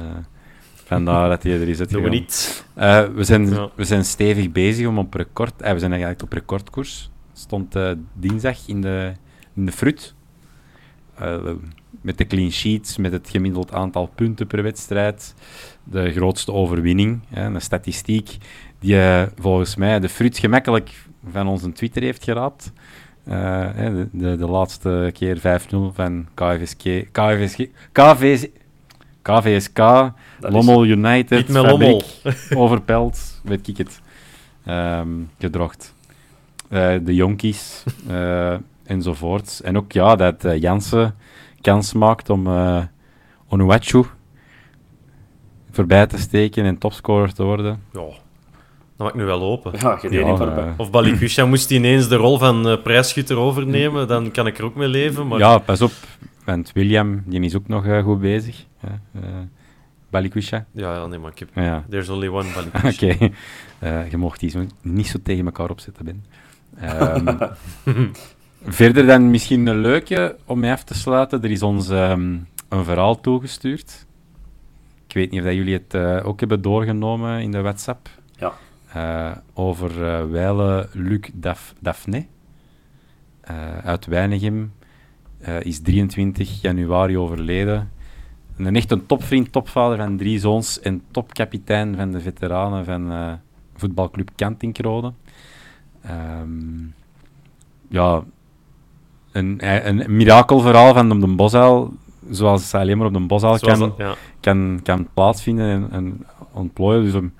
[0.86, 2.64] vandaar dat hij er is doen we niet.
[2.74, 3.68] Eh, we, zijn, Ja.
[3.74, 5.62] we zijn stevig bezig om op record...
[5.62, 7.10] eh, we zijn eigenlijk op recordkoers.
[7.32, 7.76] Stond
[8.12, 9.12] dinsdag in de,
[9.54, 10.14] in de fruit.
[12.00, 15.34] met de clean sheets, met het gemiddeld aantal punten per wedstrijd,
[15.84, 17.20] de grootste overwinning.
[17.28, 18.36] Hè, een statistiek
[18.78, 20.90] die eh, volgens mij de fruit gemakkelijk
[21.30, 22.72] van onze Twitter heeft geraapt.
[23.24, 25.40] Eh, de, de, de laatste keer 5-0
[25.94, 28.46] van KVSK, KVSK, KVS,
[29.22, 32.02] KVSK Dat Lommel United, Niet met Lommel.
[32.62, 34.00] Overpelt, weet ik het,
[34.64, 35.08] ehm,
[35.38, 35.94] gedrocht.
[36.68, 38.54] Eh, de jonkies eh,
[38.86, 39.60] enzovoort.
[39.64, 41.14] En ook ja, dat Jansen
[41.60, 42.82] kans maakt om eh
[43.48, 44.04] Onuachu
[45.74, 47.82] voorbij te steken en topscorer te worden.
[47.92, 48.12] Ja, dat
[48.96, 49.72] mag nu wel open.
[49.78, 50.64] Ja, je Ja, niet voorbij.
[50.66, 54.64] eh, Of Balikwisha moest ineens de rol van eh, prijsschutter overnemen, dan kan ik er
[54.64, 55.26] ook mee leven.
[55.26, 55.92] Maar Ja, pas op,
[56.44, 58.64] want William die is ook nog eh, goed bezig.
[58.82, 59.20] Ja, eh
[60.10, 60.64] Balikwisha.
[60.72, 61.48] ja, ja, nee, maar ik heb...
[61.54, 61.84] Ja.
[61.90, 63.06] There's only one Balikwisha.
[63.06, 63.30] Oké,
[63.78, 66.24] Eh, je mocht die zo niet zo tegen elkaar opzetten, Ben.
[66.80, 67.36] Ehm,
[68.64, 71.42] verder dan misschien een leuke om mee af te sluiten.
[71.42, 72.36] Er is ons ehm,
[72.68, 74.06] een verhaal toegestuurd.
[75.14, 78.08] Ik weet niet of dat jullie het eh, ook hebben doorgenomen in de WhatsApp.
[78.36, 78.52] Ja.
[78.92, 82.26] Eh, over Weile Luc Daf Daphne
[83.82, 84.72] uit Weinigem.
[85.60, 87.90] Is 23 januari overleden.
[88.56, 93.38] Een echt een topvriend, topvader van drie zoons en topkapitein van de veteranen van
[93.76, 95.12] voetbalclub Kantinkrode.
[96.02, 96.86] Ehm
[97.88, 98.24] ja,
[99.32, 101.94] een, een mirakelverhaal van de Bosuil,
[102.30, 104.14] zoals ze alleen maar op de Bosuil Zoals kan, dat- ja.
[104.40, 107.04] kan, kan plaatsvinden en, en ontplooien.
[107.04, 107.32] Dus om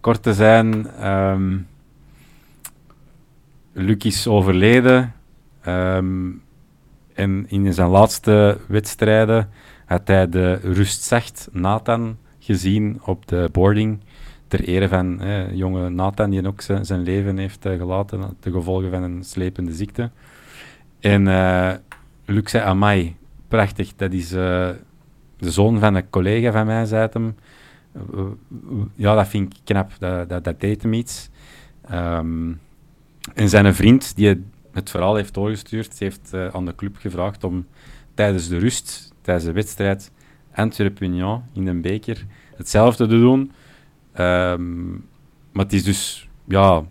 [0.00, 1.56] kort te zijn, ehm
[3.72, 5.12] Luc is overleden.
[5.62, 6.30] ehm,
[7.14, 9.48] en in zijn laatste wedstrijden
[9.86, 13.98] had hij de rustzacht Nathan gezien op de boarding.
[14.48, 18.90] Ter ere van eh, jonge Nathan, die ook zijn, leven heeft eh, gelaten ten gevolge
[18.90, 20.10] van een slepende ziekte.
[21.00, 21.70] En eh
[22.24, 23.16] Luc zei, amai,
[23.48, 24.70] prachtig, dat is eh,
[25.36, 27.36] de zoon van een collega van mij, zei hem.
[27.92, 28.20] Eh,
[28.94, 31.30] ja, dat vind ik knap, dat, dat, dat deed hem iets.
[31.88, 32.52] Ehm,
[33.34, 37.66] en zijn vriend, die het verhaal heeft doorgestuurd, heeft eh, aan de club gevraagd om
[38.14, 40.10] tijdens de rust, tijdens de wedstrijd
[40.54, 42.24] Antwerp-Union in een beker,
[42.56, 43.52] hetzelfde te doen.
[44.12, 44.90] Ehm,
[45.52, 46.82] maar het is dus ja,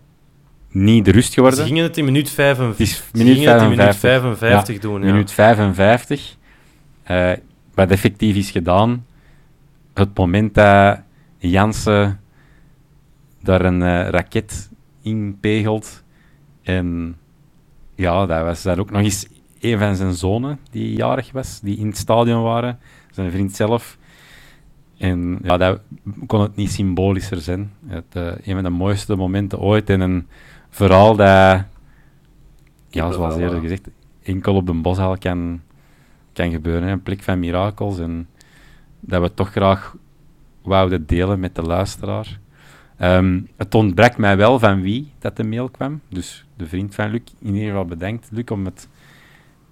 [0.70, 1.58] niet de rust geworden.
[1.58, 4.38] Ze gingen het in minuut 55, Het is minuut gingen het in minuut 55.
[4.38, 5.00] 55 doen.
[5.00, 5.06] Ja.
[5.06, 6.36] Minuut 55.
[7.08, 7.32] Eh,
[7.74, 9.06] wat effectief is gedaan.
[9.94, 11.00] Het moment dat
[11.38, 12.20] Jansen
[13.42, 14.70] daar een eh, raket
[15.02, 16.04] in pegelt.
[16.62, 17.16] En
[17.94, 19.28] ja, dat was dan ook nog eens
[19.60, 22.78] een van zijn zonen die jarig was, die in het stadion waren.
[23.10, 23.98] Zijn vriend zelf.
[24.98, 25.80] En ja, dat
[26.26, 27.72] kon het niet symbolischer zijn.
[27.86, 29.90] Het, eh, een van de mooiste momenten ooit.
[29.90, 30.26] En een
[30.70, 31.64] verhaal dat,
[32.88, 33.88] ja, zoals eerder gezegd,
[34.22, 35.60] enkel op de boshal kan,
[36.38, 36.88] kan gebeuren.
[36.88, 37.98] Een plek van mirakels.
[37.98, 38.28] En
[39.00, 39.96] dat we toch graag
[40.62, 42.38] wouden delen met de luisteraar.
[42.96, 46.00] Ehm, het ontbrak mij wel van wie dat de mail kwam.
[46.08, 48.88] Dus de vriend van Luc, in ieder geval bedankt, Luc, om het,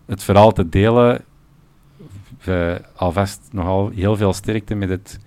[0.07, 1.25] het verhaal te delen.
[2.97, 5.19] Alvast nogal heel veel sterkte met het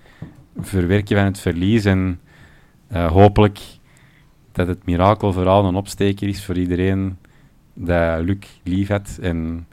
[0.60, 1.86] verwerken van het verlies.
[1.86, 2.20] En
[2.88, 3.60] eh, hopelijk
[4.52, 7.18] dat het mirakelverhaal een opsteker is voor iedereen
[7.74, 9.18] dat Luc lief had.
[9.22, 9.68] En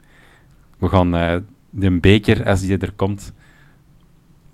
[0.77, 1.35] we gaan eh,
[1.77, 3.33] de beker, als die er komt,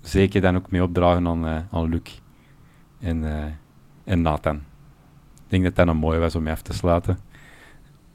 [0.00, 2.20] zeker dan ook mee opdragen aan, eh, aan Luc
[3.00, 3.44] en, eh,
[4.04, 4.56] en Nathan.
[5.34, 7.18] Ik denk dat dat een mooi was om mee af te sluiten.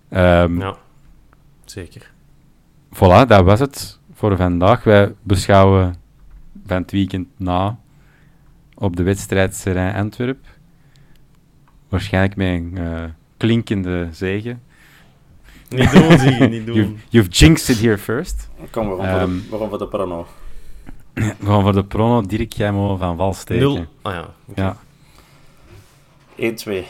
[0.09, 0.75] Ehm, Ja,
[1.65, 2.11] zeker.
[2.95, 4.83] Voilà, dat was het voor vandaag.
[4.83, 5.95] Wij beschouwen
[6.65, 7.79] van het weekend na
[8.75, 10.45] op de wedstrijd Serijn Antwerp.
[11.89, 13.03] Waarschijnlijk met een eh,
[13.37, 14.57] klinkende zege.
[15.69, 16.75] Niet doen, zie je, niet doen.
[16.75, 18.49] You've, you've jinxed it here first.
[18.71, 20.27] Kom, we gaan, voor, Ehm, de, we gaan voor de prono.
[21.13, 23.63] We gaan voor de prono Dirk jij maar van wal steken.
[23.73, 23.85] Nul.
[24.01, 24.33] Ah ja.
[24.55, 24.77] Ja.
[26.83, 26.85] 1-2.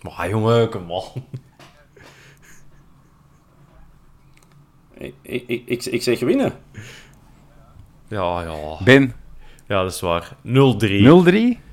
[0.00, 1.04] Maar jongen, kom on.
[4.94, 6.52] Ik, ik, ik, ik zeg winnen.
[8.08, 8.76] Ja, ja.
[8.84, 9.14] Ben,
[9.68, 10.36] Ja, dat is waar.
[10.46, 10.50] 0-3.
[11.56, 11.67] 0-3?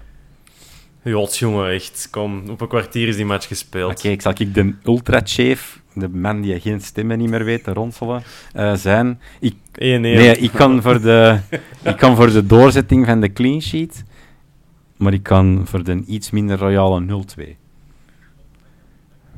[1.08, 2.08] Jots, jongen, echt.
[2.12, 3.92] Kom, op een kwartier is die match gespeeld.
[3.92, 7.74] Oké, ik zal ik de ultra-chef, de man die geen stemmen niet meer weet te
[7.74, 9.20] ronselen, eh, zijn.
[9.40, 9.80] Ik 1-1.
[10.02, 11.40] Nee, ik kan, voor de,
[11.84, 14.04] ik kan voor de doorzetting van de clean sheet,
[14.98, 17.56] maar ik kan voor de iets minder royale 0-2.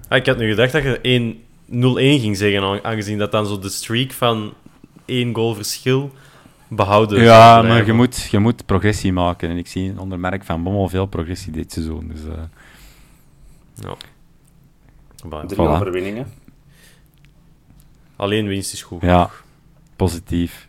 [0.10, 3.46] Ah, ik had nu gedacht dat je 1 0-1 ging zeggen, aan- aangezien dat dan
[3.46, 4.54] zo de streak van
[5.06, 6.12] één goal verschil
[6.70, 9.50] behouden ja, maar je moet, je moet progressie maken.
[9.50, 12.08] En ik zie onder Merk van Bommel veel progressie dit seizoen.
[12.08, 12.42] Dus, eh,
[13.76, 13.96] Ja.
[15.48, 15.60] Drie Voilà.
[15.70, 16.28] overwinningen.
[18.16, 19.02] Alleen winst is goed.
[19.02, 19.30] Ja,
[19.96, 20.68] positief.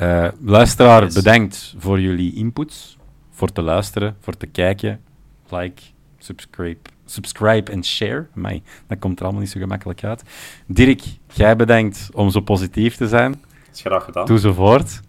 [0.00, 1.14] Uh, luisteraar, Yes.
[1.14, 2.96] bedankt voor jullie inputs.
[3.30, 5.00] Voor te luisteren, voor te kijken.
[5.48, 5.82] Like,
[6.18, 8.26] subscribe, subscribe en share.
[8.36, 10.22] Amai, dat komt er allemaal niet zo gemakkelijk uit.
[10.66, 13.42] Dirk, jij bedankt om zo positief te zijn.
[13.72, 14.26] is graag gedaan.
[14.26, 15.00] Doe zo voort.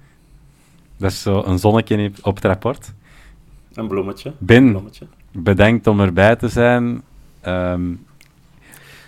[1.00, 2.94] Dat is zo een zonnetje op het rapport.
[3.74, 4.34] Een bloemetje.
[4.38, 5.06] Ben, Een bloemetje.
[5.32, 7.02] bedankt om erbij te zijn.
[7.42, 7.92] Ehm,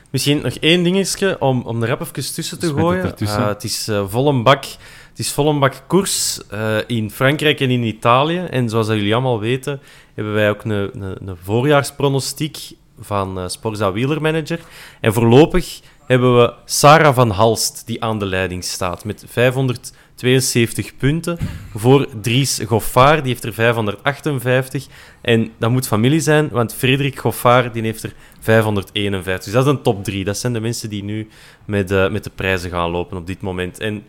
[0.09, 3.03] Misschien nog één dingetje om, om er rap even tussen te het gooien.
[3.03, 3.41] ertussen.
[3.41, 4.63] Eh, het is eh, vol een bak.
[5.09, 8.37] Het is vol een bak koers eh, in Frankrijk en in Italië.
[8.37, 9.79] En zoals jullie allemaal weten,
[10.13, 10.71] hebben wij ook een,
[11.01, 12.57] een, een voorjaarspronostiek
[12.99, 14.59] van eh Sporza Wielermanager.
[15.01, 15.79] En voorlopig
[16.11, 21.37] hebben we Sarah van Halst, die aan de leiding staat, met 572 punten.
[21.75, 24.87] Voor Dries Goffard, die heeft er 558.
[25.21, 29.43] En dat moet familie zijn, want Frederik Goffard die heeft er 551.
[29.43, 30.23] Dus dat is een top 3.
[30.23, 31.27] Dat zijn de mensen die nu
[31.65, 33.79] met, met de prijzen gaan lopen op dit moment.
[33.79, 34.03] En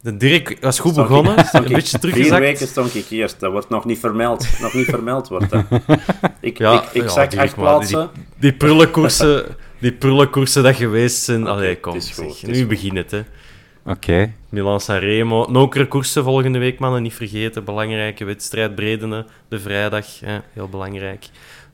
[0.00, 2.40] de Dirk was goed ik- begonnen, stond een ik- beetje Vier teruggezakt.
[2.40, 3.40] weken stond ik eerst.
[3.40, 4.46] Dat wordt nog niet vermeld.
[4.60, 5.64] nog niet vermeld wordt dat.
[6.40, 8.10] Ik, Ja, ik, ik ja, plaatsen.
[8.38, 9.44] Die prullenkoersen,
[9.84, 11.46] die prullenkoersen dat geweest zijn.
[11.46, 12.40] Allee, kom, het is goed, zeg.
[12.40, 12.68] het is nu goed.
[12.68, 13.22] begint het, hè.
[13.86, 14.32] Oké.
[14.48, 15.46] Milan Sanremo.
[15.50, 17.02] Nokere koersen volgende week, mannen.
[17.02, 17.64] Niet vergeten.
[17.64, 18.74] Belangrijke wedstrijd.
[18.74, 20.06] Bredene, de vrijdag.
[20.20, 20.38] Hè.
[20.52, 21.26] Heel belangrijk.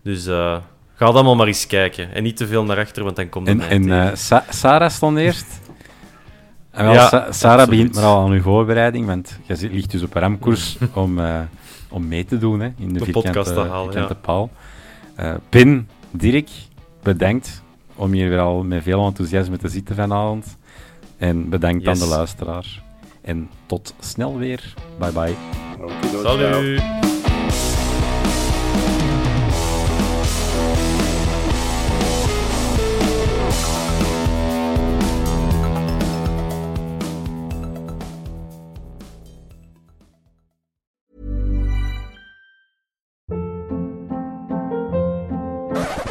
[0.02, 0.56] Dus eh
[0.94, 2.14] ga allemaal maar eens kijken.
[2.14, 4.90] En niet te veel naar achter, want dan komt het En, en eh, Sa- Sarah
[4.90, 5.60] stond eerst.
[6.70, 7.68] En wel, Ja, Sa- Sarah absoluut.
[7.68, 11.40] begint maar al aan uw voorbereiding, want je ligt dus op een ramkoers om, eh,
[11.88, 14.20] om mee te doen hè, in de, De vierkante, podcast te halen, vierkante ja.
[14.20, 14.50] paal.
[15.14, 16.48] Eh, Pin, Dirk,
[17.02, 17.62] bedankt
[18.00, 20.58] om hier weer al met veel enthousiasme te zitten vanavond.
[21.16, 22.82] En bedankt aan de luisteraar.
[23.20, 24.74] En tot snel weer.
[24.98, 25.34] Bye bye.
[26.22, 26.82] Salut!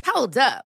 [0.06, 0.69] Hold up.